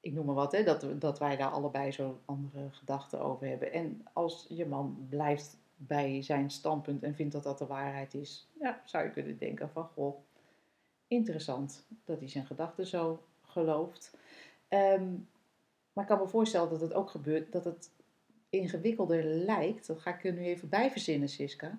[0.00, 3.72] Ik noem maar wat, hè, dat, dat wij daar allebei zo'n andere gedachten over hebben.
[3.72, 8.48] En als je man blijft bij zijn standpunt en vindt dat dat de waarheid is,
[8.60, 10.18] ja, zou je kunnen denken van, goh,
[11.06, 14.16] interessant dat hij zijn gedachten zo gelooft.
[14.68, 15.08] Ehm,
[15.92, 17.90] maar ik kan me voorstellen dat het ook gebeurt, dat het
[18.48, 19.86] ingewikkelder lijkt.
[19.86, 21.78] Dat ga ik er nu even bij verzinnen, Siska.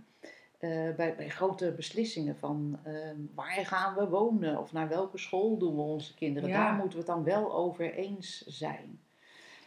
[0.58, 5.58] Eh, bij, bij grote beslissingen van ehm, waar gaan we wonen of naar welke school
[5.58, 6.50] doen we onze kinderen.
[6.50, 6.64] Ja.
[6.64, 9.00] Daar moeten we het dan wel over eens zijn.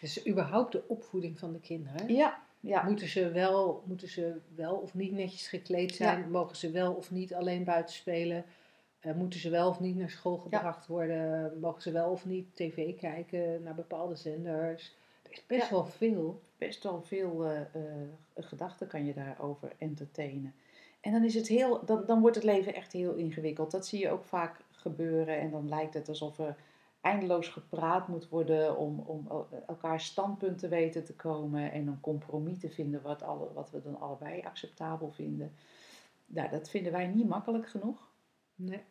[0.00, 2.14] Dus überhaupt de opvoeding van de kinderen.
[2.14, 2.82] Ja, ja.
[2.82, 6.30] Moeten, ze wel, moeten ze wel of niet netjes gekleed zijn?
[6.30, 8.44] Mogen ze wel of niet alleen buiten spelen?
[9.00, 11.52] Eh, moeten ze wel of niet naar school gebracht worden?
[11.60, 14.96] Mogen ze wel of niet tv kijken naar bepaalde zenders?
[15.22, 16.40] Er is best wel veel.
[16.58, 17.66] best wel veel eh, eh,
[18.34, 20.54] gedachten kan je daarover entertainen.
[21.00, 23.70] En dan, is het heel, dan, dan wordt het leven echt heel ingewikkeld.
[23.70, 25.38] Dat zie je ook vaak gebeuren.
[25.38, 26.56] En dan lijkt het alsof er
[27.02, 31.72] eindeloos gepraat moet worden om, om el- elkaar standpunt te weten te komen.
[31.72, 35.52] En een compromis te vinden wat, alle, wat we dan allebei acceptabel vinden.
[36.26, 38.08] Nou, dat vinden wij niet makkelijk genoeg.
[38.54, 38.82] Nee.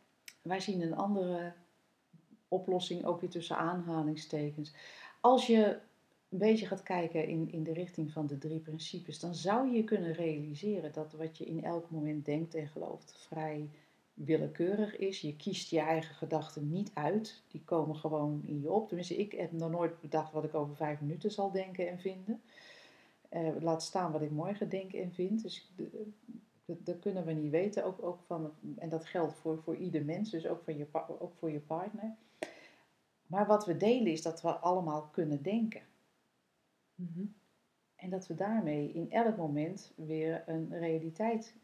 [0.41, 1.53] Wij zien een andere
[2.47, 4.73] oplossing, ook weer tussen aanhalingstekens.
[5.21, 5.79] Als je
[6.29, 9.83] een beetje gaat kijken in, in de richting van de drie principes, dan zou je
[9.83, 13.69] kunnen realiseren dat wat je in elk moment denkt en gelooft vrij
[14.25, 15.21] willekeurig is.
[15.21, 18.87] Je kiest je eigen gedachten niet uit, die komen gewoon in je op.
[18.87, 22.41] Tenminste, ik heb nog nooit bedacht wat ik over vijf minuten zal denken en vinden.
[23.29, 25.41] Eh, laat staan wat ik morgen denk en vind.
[25.41, 25.71] Dus
[26.65, 27.85] dat, kunnen we niet weten.
[27.85, 30.87] Ook, ook van, en dat geldt voor, voor ieder mens, dus ook, van je,
[31.19, 32.15] ook voor je partner.
[33.27, 35.81] Maar wat we delen is dat we allemaal kunnen denken.
[36.95, 37.25] Mhm.
[37.95, 41.55] En dat we daarmee in elk moment weer een realiteit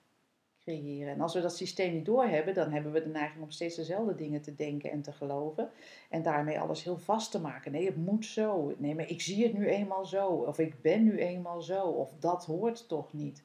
[0.67, 4.15] En als we dat systeem niet doorhebben, dan hebben we de neiging om steeds dezelfde
[4.15, 5.69] dingen te denken en te geloven.
[6.09, 7.71] En daarmee alles heel vast te maken.
[7.71, 8.73] Nee, het moet zo.
[8.77, 10.27] Nee, maar ik zie het nu eenmaal zo.
[10.27, 11.81] Of ik ben nu eenmaal zo.
[11.81, 13.43] Of dat hoort toch niet.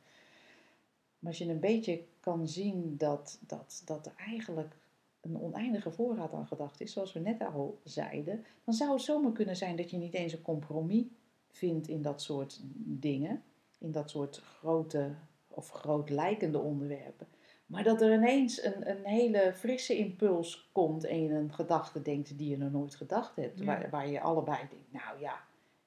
[1.18, 4.76] Maar als je een beetje kan zien dat, dat, dat er eigenlijk
[5.20, 9.32] een oneindige voorraad aan gedachten is, zoals we net al zeiden, dan zou het zomaar
[9.32, 11.04] kunnen zijn dat je niet eens een compromis
[11.50, 13.42] vindt in dat soort dingen,
[13.78, 15.14] in dat soort grote
[15.55, 17.26] of groot lijkende onderwerpen.
[17.66, 22.38] Maar dat er ineens een, een hele frisse impuls komt en je een gedachte denkt
[22.38, 23.59] die je nog nooit gedacht hebt.
[23.59, 23.64] Ja.
[23.64, 25.40] Waar, waar je allebei denkt, nou ja,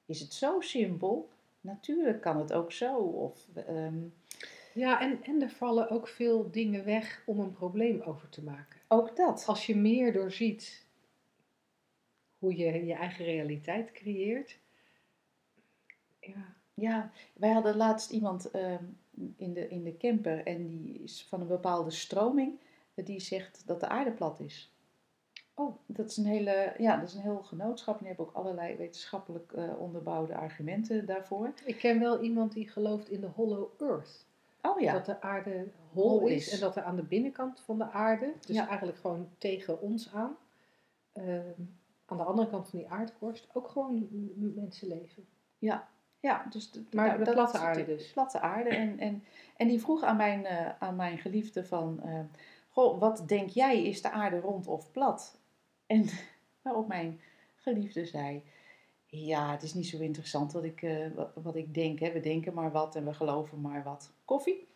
[0.06, 1.28] is het zo simpel?
[1.60, 2.96] Natuurlijk kan het ook zo.
[2.96, 3.98] Of, ehm,
[4.74, 8.80] Ja, en, en er vallen ook veel dingen weg om een probleem over te maken.
[8.88, 9.44] ook dat.
[9.46, 10.86] Als je meer doorziet
[12.38, 14.58] hoe je je eigen realiteit creëert.
[16.20, 18.84] Ja, Ja, wij hadden laatst iemand ehm,
[19.36, 22.58] in, de, in de camper en die is van een bepaalde stroming.
[22.94, 24.70] eh, Die zegt dat de aarde plat is.
[25.54, 27.94] Oh, dat is een hele, ja, dat is een heel genootschap.
[27.94, 31.52] En die hebben ook allerlei wetenschappelijk eh, onderbouwde argumenten daarvoor.
[31.64, 34.26] ik ken wel iemand die gelooft in de hollow earth.
[34.62, 36.52] Oh ja, Dat de aarde hol is, is.
[36.52, 38.68] en dat er aan de binnenkant van de aarde, dus Ja.
[38.68, 40.36] eigenlijk gewoon tegen ons aan,
[41.12, 41.50] ehm,
[42.06, 44.08] aan de andere kant van die aardkorst, ook gewoon
[44.54, 45.26] mensen leven.
[45.58, 45.88] ja,
[46.50, 48.12] dus de, Maar nou, de dat- platte aarde de dus.
[48.12, 48.70] Platte aarde.
[48.70, 49.24] En, en,
[49.56, 52.20] en die vroeg aan mijn, eh, aan mijn geliefde van, eh,
[52.68, 55.40] goh, wat denk jij, is de aarde rond of plat?
[55.86, 56.04] En
[56.62, 57.20] waarop mijn
[57.56, 58.42] geliefde zei,
[59.06, 61.98] ja, het is niet zo interessant wat ik, eh, wat, wat ik denk.
[61.98, 62.12] Hè.
[62.12, 64.12] We denken maar wat en we geloven maar wat.
[64.24, 64.68] Koffie?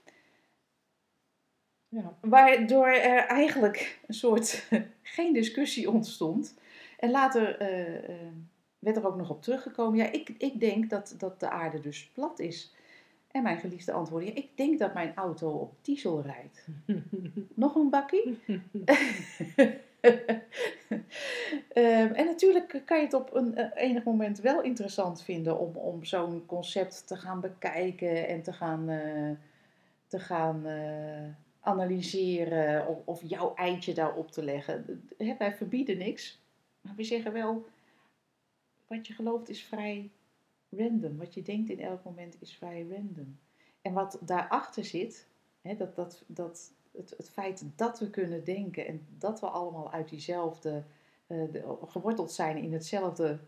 [1.88, 2.18] Ja.
[2.20, 4.68] Waardoor er eigenlijk een soort
[5.03, 6.59] geen discussie ontstond.
[6.99, 7.61] En later
[8.81, 9.99] werd er ook nog op teruggekomen.
[9.99, 12.74] Ja, ik, ik denk dat, dat de aarde dus plat is.
[13.31, 16.66] En mijn geliefde antwoordde, ja, ik denk dat mijn auto op diesel rijdt.
[17.55, 18.39] Nog een bakkie?
[21.72, 25.76] Ehm, en natuurlijk kan je het op een eh, enig moment wel interessant vinden om,
[25.76, 29.31] om zo'n concept te gaan bekijken en te gaan, eh,
[30.07, 31.22] te gaan eh,
[31.61, 35.05] analyseren of, of jouw eitje daarop te leggen.
[35.18, 36.41] Hè, wij verbieden niks,
[36.81, 37.64] maar we zeggen wel,
[38.91, 40.11] wat je gelooft is vrij
[40.68, 41.16] random.
[41.16, 43.38] Wat je denkt in elk moment is vrij random.
[43.82, 45.28] En wat daarachter zit,
[45.61, 49.93] hè, dat, dat, dat, het, het feit dat we kunnen denken en dat we allemaal
[49.93, 50.84] uit diezelfde,
[51.26, 53.38] de- geworteld zijn in hetzelfde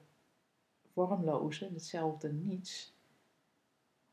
[0.93, 2.95] vormloze, in hetzelfde niets,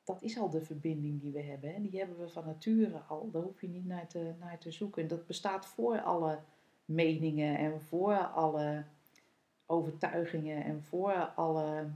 [0.03, 1.73] dat is al de verbinding die we hebben.
[1.73, 1.81] Hè.
[1.81, 5.01] Die hebben we van nature al, daar hoef je niet naar te, naar te zoeken.
[5.01, 6.39] En dat bestaat voor alle
[6.85, 8.85] meningen en voor alle
[9.71, 11.87] overtuigingen en voor alle,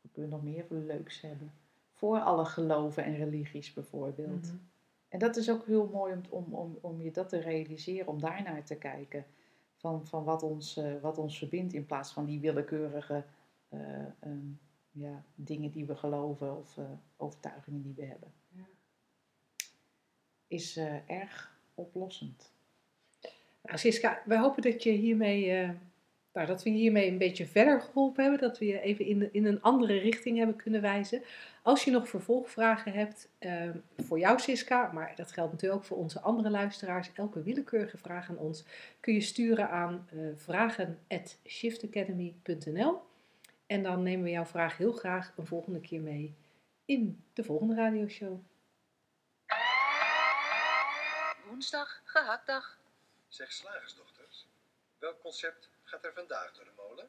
[0.00, 1.52] wat kunnen we nog meer leuks hebben?
[1.92, 4.46] Voor alle geloven en religies bijvoorbeeld.
[4.46, 4.56] Mhm.
[5.08, 8.20] En dat is ook heel mooi om, om, om, om je dat te realiseren, om
[8.20, 9.26] daarnaar te kijken.
[9.76, 13.24] Van, van wat, ons, eh, wat ons verbindt in plaats van die willekeurige
[13.68, 14.46] eh, ehm,
[14.90, 16.84] ja, dingen die we geloven of eh,
[17.16, 18.32] overtuigingen die we hebben.
[18.48, 18.64] Ja.
[20.46, 20.76] Is
[21.06, 22.52] erg oplossend.
[23.62, 25.72] Nou, Siska, wij hopen dat, je hiermee,
[26.36, 28.40] nou, dat we hiermee een beetje verder geholpen hebben.
[28.40, 31.22] Dat we je even in, in een andere richting hebben kunnen wijzen.
[31.62, 35.96] Als je nog vervolgvragen hebt eh, voor jou, Siska, maar dat geldt natuurlijk ook voor
[35.96, 37.10] onze andere luisteraars.
[37.14, 38.64] Elke willekeurige vraag aan ons
[39.00, 43.00] kun je sturen aan eh vragen.shiftacademy.nl.
[43.66, 46.34] En dan nemen we jouw vraag heel graag een volgende keer mee
[46.84, 48.38] in de volgende radioshow.
[51.48, 52.78] Woensdag, gehaktdag.
[53.28, 54.46] Zeg slagersdochters,
[54.98, 57.08] welk concept gaat er vandaag door de molen?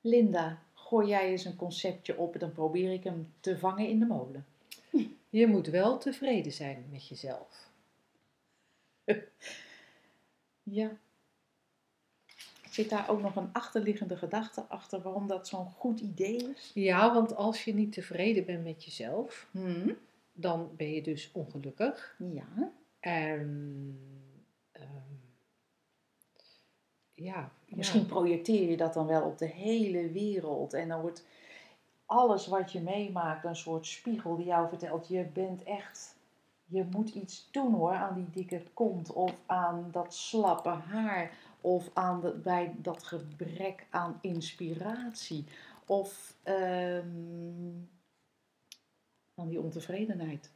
[0.00, 3.98] Linda, gooi jij eens een conceptje op en dan probeer ik hem te vangen in
[3.98, 4.46] de molen.
[5.30, 7.68] Je moet wel tevreden zijn met jezelf.
[10.68, 10.96] Ja.
[12.70, 16.70] Zit daar ook nog een achterliggende gedachte achter waarom dat zo'n goed idee is?
[16.74, 19.92] Ja, want als je niet tevreden bent met jezelf, Hm?
[20.32, 22.16] dan ben je dus ongelukkig.
[22.18, 22.72] Ja.
[23.00, 24.15] En
[27.16, 30.72] ja, Misschien projecteer je dat dan wel op de hele wereld.
[30.72, 31.24] En dan wordt
[32.06, 36.16] alles wat je meemaakt een soort spiegel die jou vertelt: je bent echt,
[36.64, 41.90] je moet iets doen hoor aan die dikke kont, of aan dat slappe haar, of
[41.94, 45.44] aan de, bij dat gebrek aan inspiratie,
[45.86, 47.70] of ehm,
[49.34, 50.50] aan die ontevredenheid.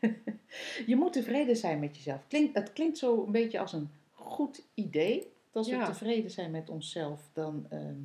[0.86, 2.20] je moet tevreden zijn met jezelf.
[2.28, 5.31] Klink, het klinkt zo een beetje als een goed idee.
[5.52, 5.84] Als we Ja.
[5.84, 8.00] tevreden zijn met onszelf, dan, ehm,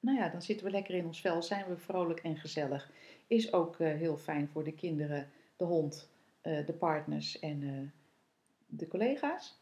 [0.00, 2.90] nou ja, dan zitten we lekker in ons vel, zijn we vrolijk en gezellig.
[3.26, 6.08] Is ook eh, heel fijn voor de kinderen, de hond
[6.40, 7.88] eh, de partners en eh,
[8.66, 9.58] de collega's.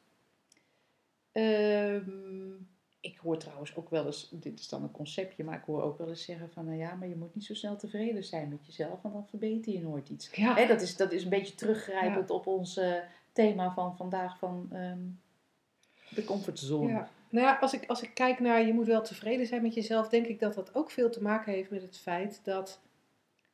[1.32, 2.52] Ehm,
[3.00, 5.98] ik hoor trouwens ook wel eens, dit is dan een conceptje, maar ik hoor ook
[5.98, 8.66] wel eens zeggen van, nou ja, maar je moet niet zo snel tevreden zijn met
[8.66, 10.30] jezelf, want dan verbeter je nooit iets.
[10.30, 10.54] Ja.
[10.54, 12.80] Hè, dat, is, dat is een beetje teruggrijpend op ons
[13.32, 14.98] thema van vandaag van ehm,
[16.10, 16.88] de comfortzone.
[16.88, 17.10] Ja.
[17.30, 20.08] Nou ja, als ik, als ik kijk naar je moet wel tevreden zijn met jezelf,
[20.08, 22.80] denk ik dat dat ook veel te maken heeft met het feit dat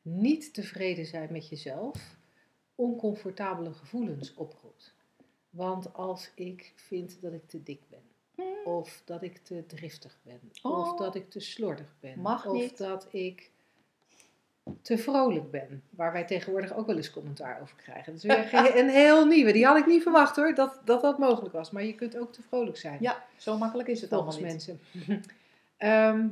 [0.02, 2.16] niet tevreden zijn met jezelf
[2.74, 4.94] oncomfortabele gevoelens oproept.
[5.50, 8.02] Want als ik vind dat ik te dik ben,
[8.64, 10.98] of dat ik te driftig ben, of Oh.
[10.98, 12.78] dat ik te slordig ben, of niet.
[12.78, 13.50] dat ik
[14.82, 18.12] te vrolijk ben, waar wij tegenwoordig ook wel eens commentaar over krijgen.
[18.12, 21.18] Dat is weer een heel nieuwe, die had ik niet verwacht hoor, dat dat, dat
[21.18, 21.70] mogelijk was.
[21.70, 24.66] Maar je kunt ook te vrolijk zijn Ja, zo makkelijk is het volgens allemaal niet.
[24.66, 25.22] mensen.
[25.76, 26.28] Ehm,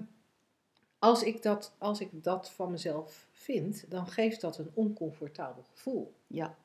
[0.99, 6.14] als, ik dat, als ik dat van mezelf vind, dan geeft dat een oncomfortabel gevoel.
[6.26, 6.57] Ja,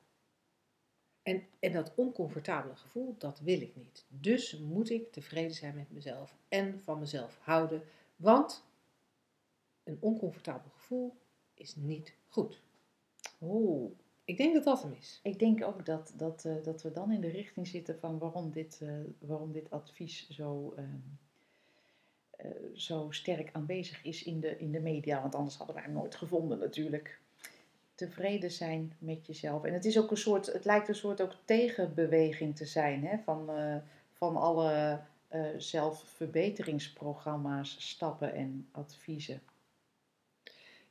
[1.24, 4.06] En, en dat oncomfortabele gevoel, dat wil ik niet.
[4.08, 7.84] Dus moet ik tevreden zijn met mezelf en van mezelf houden.
[8.16, 8.64] Want
[9.84, 11.16] een oncomfortabel gevoel
[11.58, 12.62] is niet goed.
[13.40, 13.92] oh.
[14.28, 15.20] Ik denk dat dat hem is.
[15.24, 18.52] Ik denk ook dat, dat, eh, dat we dan in de richting zitten van waarom
[18.52, 18.90] dit, eh,
[19.20, 20.88] waarom dit advies zo, ehm,
[22.30, 25.22] eh, zo sterk aanwezig is in de, in de media.
[25.22, 27.20] Want anders hadden wij hem nooit gevonden natuurlijk.
[27.96, 29.64] Tevreden zijn met jezelf.
[29.64, 33.18] En het is ook een soort, het lijkt een soort ook tegenbeweging te zijn hè,
[33.18, 33.50] van,
[34.12, 35.00] van alle
[35.58, 39.42] zelfverbeteringsprogramma's, stappen en adviezen.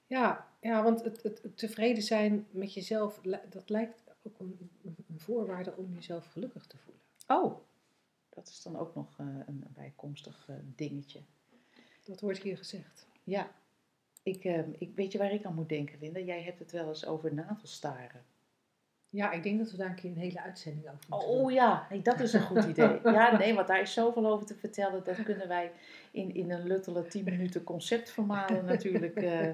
[0.07, 4.71] Ja, ja want het, het, het tevreden zijn met jezelf, dat lijkt ook een,
[5.09, 7.03] een voorwaarde om jezelf gelukkig te voelen.
[7.27, 7.61] Oh,
[8.29, 11.21] dat is dan ook nog eh, een bijkomstig eh, dingetje.
[12.05, 13.07] Dat wordt hier gezegd.
[13.25, 13.51] Ja,
[14.23, 16.21] ik, ehm, ik, weet je waar ik aan moet denken, Linda?
[16.21, 18.25] Jij hebt het wel eens over navelstaren.
[19.17, 21.53] Ja, ik denk dat we daar een keer een hele uitzending over moeten Oh doen.
[21.53, 23.01] ja, nee, dat is een goed idee.
[23.05, 25.05] Ja, nee, want daar is zoveel over te vertellen.
[25.05, 25.73] Dat kunnen wij
[26.11, 29.49] in, in een luttele 10 minuten concept vermalen natuurlijk eh,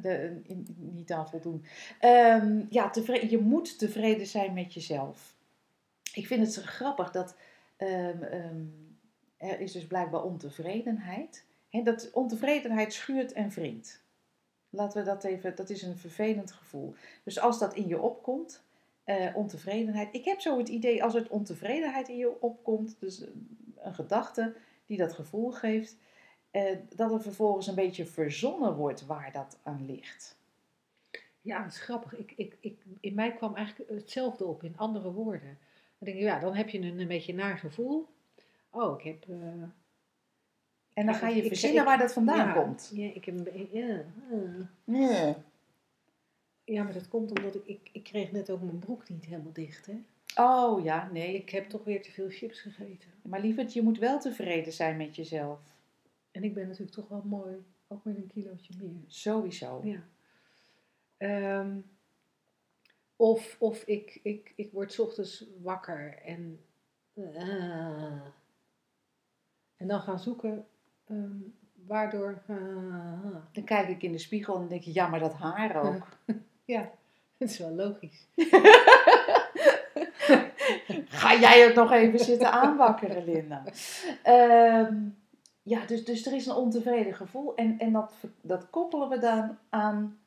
[0.00, 1.64] de, in- niet aan voldoen.
[2.00, 5.34] Ehm, ja, tevre- je moet tevreden zijn met jezelf.
[6.14, 7.36] Ik vind het zo grappig dat
[7.76, 8.64] ehm, ehm,
[9.36, 11.44] er is dus blijkbaar ontevredenheid.
[11.70, 14.02] Hè, dat ontevredenheid schuurt en wringt.
[14.70, 16.94] Laten we dat even, dat is een vervelend gevoel.
[17.24, 18.64] Dus als dat in je opkomt,
[19.06, 20.14] eh, ontevredenheid.
[20.14, 23.28] Ik heb zo het idee als het ontevredenheid in je opkomt, dus eh,
[23.76, 24.54] een gedachte
[24.86, 25.96] die dat gevoel geeft,
[26.50, 30.38] eh, dat er vervolgens een beetje verzonnen wordt waar dat aan ligt.
[31.40, 32.16] Ja, dat is grappig.
[32.16, 35.58] Ik, ik, ik, in mij kwam eigenlijk hetzelfde op in andere woorden.
[35.98, 38.06] Dan denk ik, ja, dan heb je een, een beetje naar gevoel.
[38.70, 39.24] Oh, ik heb...
[39.28, 39.36] eh,
[40.92, 42.90] En dan ga je ik- verzinnen ik- waar dat vandaan ja, komt.
[42.94, 44.60] Ja, ik heb ja, ah.
[44.84, 45.34] Nee.
[46.66, 47.88] Ja, maar dat komt omdat ik, ik...
[47.92, 50.02] Ik kreeg net ook mijn broek niet helemaal dicht, hè.
[50.42, 51.34] Oh ja, nee.
[51.34, 53.10] Ik heb toch weer te veel chips gegeten.
[53.22, 55.60] Maar lieverd, je moet wel tevreden zijn met jezelf.
[56.30, 57.64] En ik ben natuurlijk toch wel mooi.
[57.88, 59.04] Ook met een kilootje meer.
[59.06, 59.80] Sowieso.
[59.84, 60.02] Ja.
[61.16, 61.78] Ehm,
[63.16, 66.60] of of ik, ik, ik word 's ochtends wakker en.
[67.16, 68.26] ah.
[69.76, 70.66] en dan gaan zoeken
[71.06, 71.40] ehm,
[71.86, 72.42] waardoor.
[73.52, 76.08] Dan kijk ik in de spiegel en denk ik, ja, maar dat haar ook.
[76.66, 76.90] ja,
[77.38, 78.26] dat is wel logisch.
[81.08, 83.64] Ga jij het nog even zitten aanwakkeren, Linda?
[84.22, 84.94] Ehm,
[85.62, 87.54] ja, dus, dus er is een ontevreden gevoel.
[87.54, 90.18] En, en dat, dat koppelen we dan aan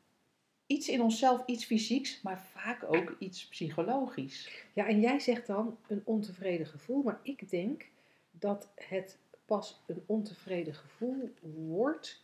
[0.66, 4.50] iets in onszelf, iets fysieks, maar vaak ook iets psychologisch.
[4.74, 7.86] Ja, en jij zegt dan een ontevreden gevoel, maar ik denk
[8.32, 11.34] dat het pas een ontevreden gevoel
[11.68, 12.22] wordt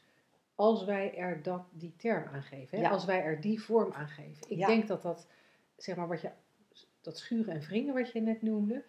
[0.56, 2.78] als wij er dat, die term aan geven.
[2.78, 2.84] Hè?
[2.84, 2.90] Ja.
[2.90, 4.44] Als wij er die vorm aan geven.
[4.50, 4.68] Ik Ja.
[4.68, 5.28] denk dat dat,
[5.78, 6.30] zeg maar, wat je,
[7.02, 8.84] dat schuren en wringen wat je net noemde,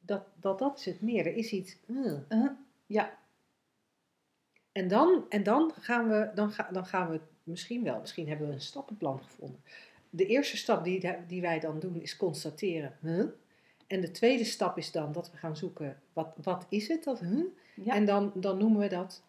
[0.00, 1.26] dat dat, dat is het meer.
[1.26, 1.76] Er is iets.
[1.86, 2.24] hmm.
[2.28, 2.50] Uh,
[2.86, 3.18] ja,
[4.72, 8.46] En dan, en dan, gaan we, dan, ga, dan gaan we misschien wel, misschien hebben
[8.46, 9.60] we een stappenplan gevonden.
[10.10, 12.96] De eerste stap die, die wij dan doen is constateren.
[13.00, 13.24] Huh?
[13.86, 17.20] En de tweede stap is dan dat we gaan zoeken, wat, wat is het dat?
[17.20, 17.44] Huh?
[17.74, 17.94] ja.
[17.94, 19.22] En dan, dan noemen we dat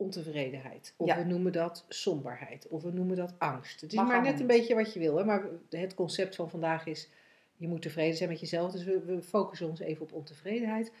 [0.00, 0.94] ontevredenheid.
[0.96, 1.16] Of Ja.
[1.16, 2.68] we noemen dat somberheid.
[2.68, 3.80] Of we noemen dat angst.
[3.80, 5.16] Het is Mag maar net een beetje wat je wil.
[5.16, 5.24] Hè?
[5.24, 7.08] Maar het concept van vandaag is,
[7.56, 8.72] je moet tevreden zijn met jezelf.
[8.72, 10.92] Dus we, we focussen ons even op ontevredenheid.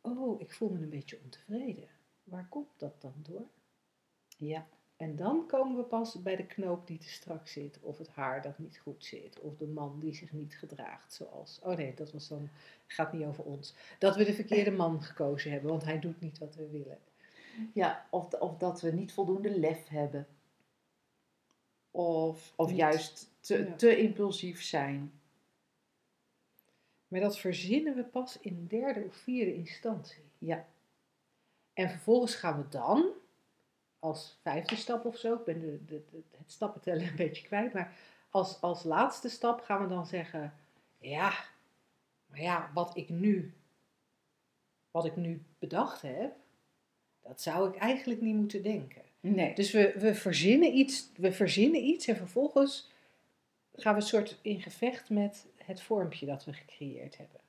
[0.00, 1.88] Oh, ik voel me een beetje ontevreden.
[2.24, 3.46] Waar komt dat dan door?
[4.38, 4.66] ja.
[4.96, 8.42] En dan komen we pas bij de knoop die te strak zit, of het haar
[8.42, 11.60] dat niet goed zit, of de man die zich niet gedraagt zoals.
[11.62, 12.48] Oh nee, dat was dan,
[12.86, 13.74] gaat niet over ons.
[13.98, 16.98] Dat we de verkeerde man gekozen hebben, want hij doet niet wat we willen.
[17.72, 20.26] Ja of, of dat we niet voldoende lef hebben.
[21.90, 22.76] Of, of Niet.
[22.76, 23.74] juist te, Ja.
[23.74, 25.20] te impulsief zijn.
[27.08, 30.22] Maar dat verzinnen we pas in derde of vierde instantie.
[30.38, 30.66] Ja.
[31.72, 33.10] En vervolgens gaan we dan,
[33.98, 37.72] als vijfde stap of zo, ik ben de, de, de- het stappentellen een beetje kwijt,
[37.72, 37.96] maar
[38.30, 40.54] als, als laatste stap gaan we dan zeggen,
[40.98, 41.44] ja,
[42.26, 43.54] maar ja, wat ik nu,
[44.90, 46.36] wat ik nu bedacht heb,
[47.26, 49.02] dat zou ik eigenlijk niet moeten denken.
[49.20, 49.54] Nee.
[49.54, 52.90] Dus we, we, verzinnen iets, we verzinnen iets en vervolgens
[53.74, 57.40] gaan we een soort in gevecht met het vormpje dat we gecreëerd hebben.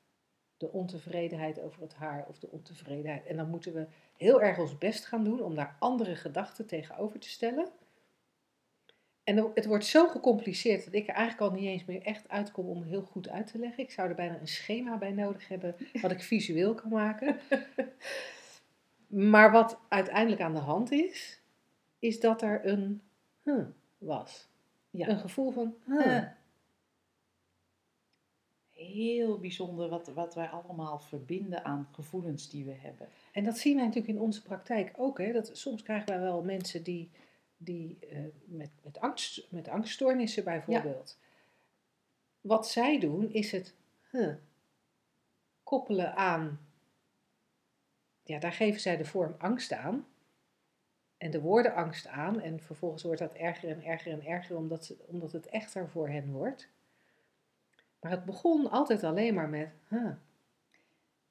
[0.57, 3.25] De ontevredenheid over het haar of de ontevredenheid.
[3.25, 7.19] En dan moeten we heel erg ons best gaan doen om daar andere gedachten tegenover
[7.19, 7.67] te stellen.
[9.23, 12.67] En het wordt zo gecompliceerd dat ik er eigenlijk al niet eens meer echt uitkom
[12.67, 13.83] om heel goed uit te leggen.
[13.83, 17.39] Ik zou er bijna een schema bij nodig hebben wat ik visueel kan maken.
[19.07, 21.41] Maar wat uiteindelijk aan de hand is,
[21.99, 23.01] is dat er een
[23.43, 23.65] huh
[23.97, 24.47] was.
[24.89, 25.07] Ja.
[25.07, 26.23] Een gevoel van huh.
[28.71, 33.07] Heel bijzonder wat, wat wij allemaal verbinden aan gevoelens die we hebben.
[33.31, 35.17] En dat zien wij natuurlijk in onze praktijk ook.
[35.17, 35.31] Hè?
[35.31, 37.09] Dat, soms krijgen wij wel mensen die,
[37.57, 41.17] die eh, met, met, angst, met angststoornissen bijvoorbeeld.
[42.41, 43.75] Wat zij doen is het
[44.09, 44.35] huh,
[45.63, 46.66] koppelen aan.
[48.27, 50.05] Ja, daar geven zij de vorm angst aan.
[51.17, 52.39] En de woorden angst aan.
[52.41, 56.09] En vervolgens wordt dat erger en erger en erger omdat, ze, omdat het echter voor
[56.09, 56.67] hen wordt.
[57.99, 60.11] Maar het begon altijd alleen maar met huh.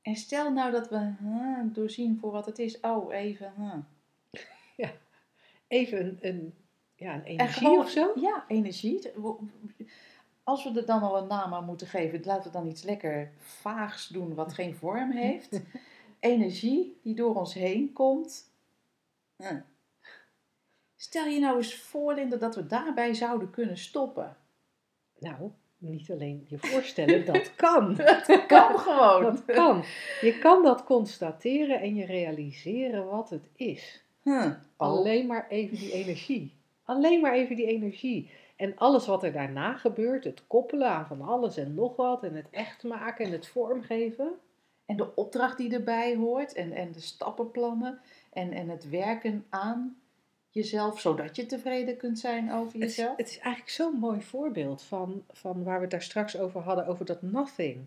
[0.03, 2.81] En stel nou dat we huh, doorzien voor wat het is.
[2.81, 3.53] Oh, even.
[3.57, 4.89] huh.
[5.69, 6.55] even een, een,
[6.95, 8.13] ja, een En energie gewoon- of zo.
[8.15, 9.11] Ja, energie.
[10.43, 13.31] Als we er dan al een naam aan moeten geven, laten we dan iets lekker
[13.39, 15.61] vaags doen wat geen vorm heeft.
[16.21, 18.51] energie die door ons heen komt.
[20.97, 24.37] Stel je nou eens voor, Linda, dat we daarbij zouden kunnen stoppen.
[25.19, 27.95] Nou, niet alleen je voorstellen, dat kan.
[27.95, 29.23] Dat kan gewoon.
[29.23, 29.85] Dat kan.
[30.21, 34.05] Je kan dat constateren en je realiseren wat het is.
[34.77, 36.55] Alleen maar even die energie.
[36.85, 38.31] Alleen maar even die energie.
[38.57, 42.35] En alles wat er daarna gebeurt, het koppelen aan van alles en nog wat, en
[42.35, 44.39] het echt maken en het vormgeven.
[44.87, 48.01] En de opdracht die erbij hoort en, en de stappenplannen
[48.33, 50.01] en, en het werken aan
[50.51, 53.17] jezelf, zodat je tevreden kunt zijn over jezelf.
[53.17, 56.87] het is eigenlijk zo'n mooi voorbeeld van, van waar we het daar straks over hadden,
[56.87, 57.87] over dat nothing.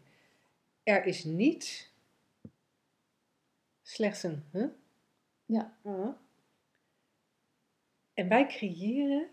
[0.84, 1.92] Er is niets,
[3.82, 4.68] slechts een huh?
[5.46, 5.78] Ja.
[5.84, 6.10] Uh.
[8.14, 9.28] En wij creëren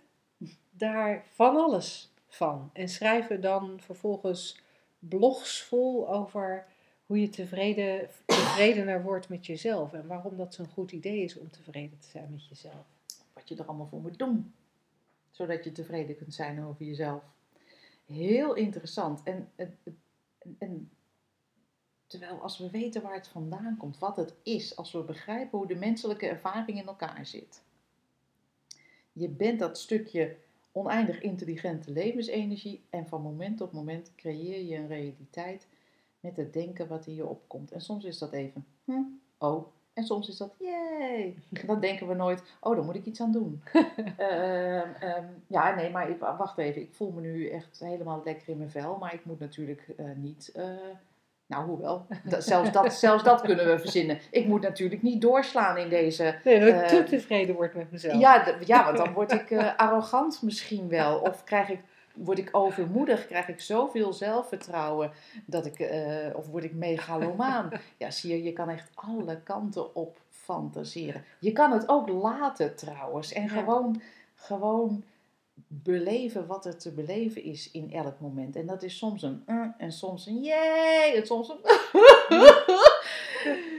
[0.71, 2.71] daar van alles van.
[2.73, 4.61] En schrijven dan vervolgens
[4.99, 6.67] blogs vol over
[7.07, 9.93] hoe je tevreden, tevredener wordt met jezelf.
[9.93, 12.87] En waarom dat zo'n goed idee is om tevreden te zijn met jezelf.
[13.33, 14.55] Wat je er allemaal voor moet doen,
[15.31, 17.23] zodat je tevreden kunt zijn over jezelf.
[18.07, 19.23] Heel interessant.
[19.23, 19.79] En, en,
[20.59, 20.91] en-
[22.07, 25.67] terwijl als we weten waar het vandaan komt, wat het is, als we begrijpen hoe
[25.67, 27.63] de menselijke ervaring in elkaar zit.
[29.13, 30.37] Je bent dat stukje
[30.73, 35.67] oneindig intelligente levensenergie en van moment tot moment creëer je een realiteit
[36.27, 37.73] met het denken wat in je opkomt.
[37.73, 39.01] En soms is dat even, hm,
[39.39, 40.55] oh, en soms is dat.
[41.61, 43.63] En dan denken we nooit, oh, daar moet ik iets aan doen.
[44.17, 48.49] Ehm, ehm, ja, nee, maar ik- wacht even, ik voel me nu echt helemaal lekker
[48.49, 50.51] in mijn vel, maar ik moet natuurlijk eh, niet...
[50.55, 50.65] eh,
[51.47, 54.19] nou, hoewel, dat, zelfs, dat, zelfs dat kunnen we verzinnen.
[54.31, 58.21] Ik moet natuurlijk niet doorslaan in deze Nee, dat ik te tevreden word met mezelf.
[58.21, 61.19] ja, ja, want dan word ik eh, arrogant misschien wel.
[61.21, 61.81] Of krijg ik,
[62.17, 65.11] word ik overmoedig, krijg ik zoveel zelfvertrouwen
[65.45, 67.71] dat ik, eh, of word ik megalomaan.
[67.99, 71.25] Ja, zie je, je kan echt alle kanten op fantaseren.
[71.41, 73.33] Je kan het ook laten trouwens.
[73.33, 73.49] En Ja.
[73.49, 74.01] gewoon,
[74.35, 75.05] gewoon
[75.69, 78.57] beleven wat er te beleven is in elk moment.
[78.57, 81.59] En dat is soms een uh, en soms een jee en soms een...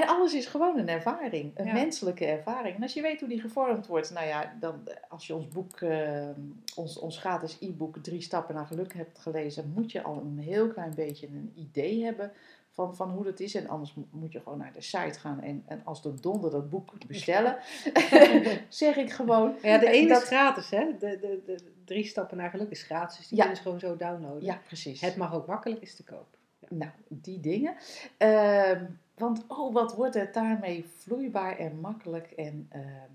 [0.00, 1.72] En alles is gewoon een ervaring, een Ja.
[1.72, 2.76] menselijke ervaring.
[2.76, 4.74] En als je weet hoe die gevormd wordt, nou ja, dan
[5.08, 6.28] als je ons boek, eh,
[6.76, 10.68] ons, ons gratis e-book Drie Stappen naar Geluk hebt gelezen, moet je al een heel
[10.68, 12.32] klein beetje een idee hebben
[12.70, 13.54] van, van hoe dat is.
[13.54, 16.50] En anders mo- moet je gewoon naar de site gaan en, en als de donder
[16.50, 17.56] dat boek bestellen,
[18.68, 19.54] zeg ik gewoon.
[19.62, 20.86] Ja, de ene Dat- is gratis, hè?
[20.98, 23.16] De, de, de drie stappen naar geluk is gratis.
[23.16, 23.42] Dus die Ja.
[23.42, 24.44] kunnen ze gewoon zo downloaden.
[24.44, 25.00] Ja, precies.
[25.00, 26.26] Het mag ook makkelijk is te koop.
[26.68, 27.76] Nou, die dingen.
[28.18, 33.12] Ehm, want, oh, wat wordt het daarmee vloeibaar en makkelijk en ehm,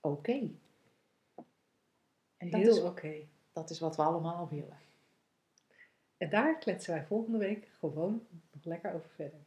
[0.00, 0.50] oké.
[2.36, 3.14] En dat Heel is, oké.
[3.52, 4.78] dat is wat we allemaal willen.
[6.16, 9.40] En daar kletsen wij volgende week gewoon nog lekker over verder.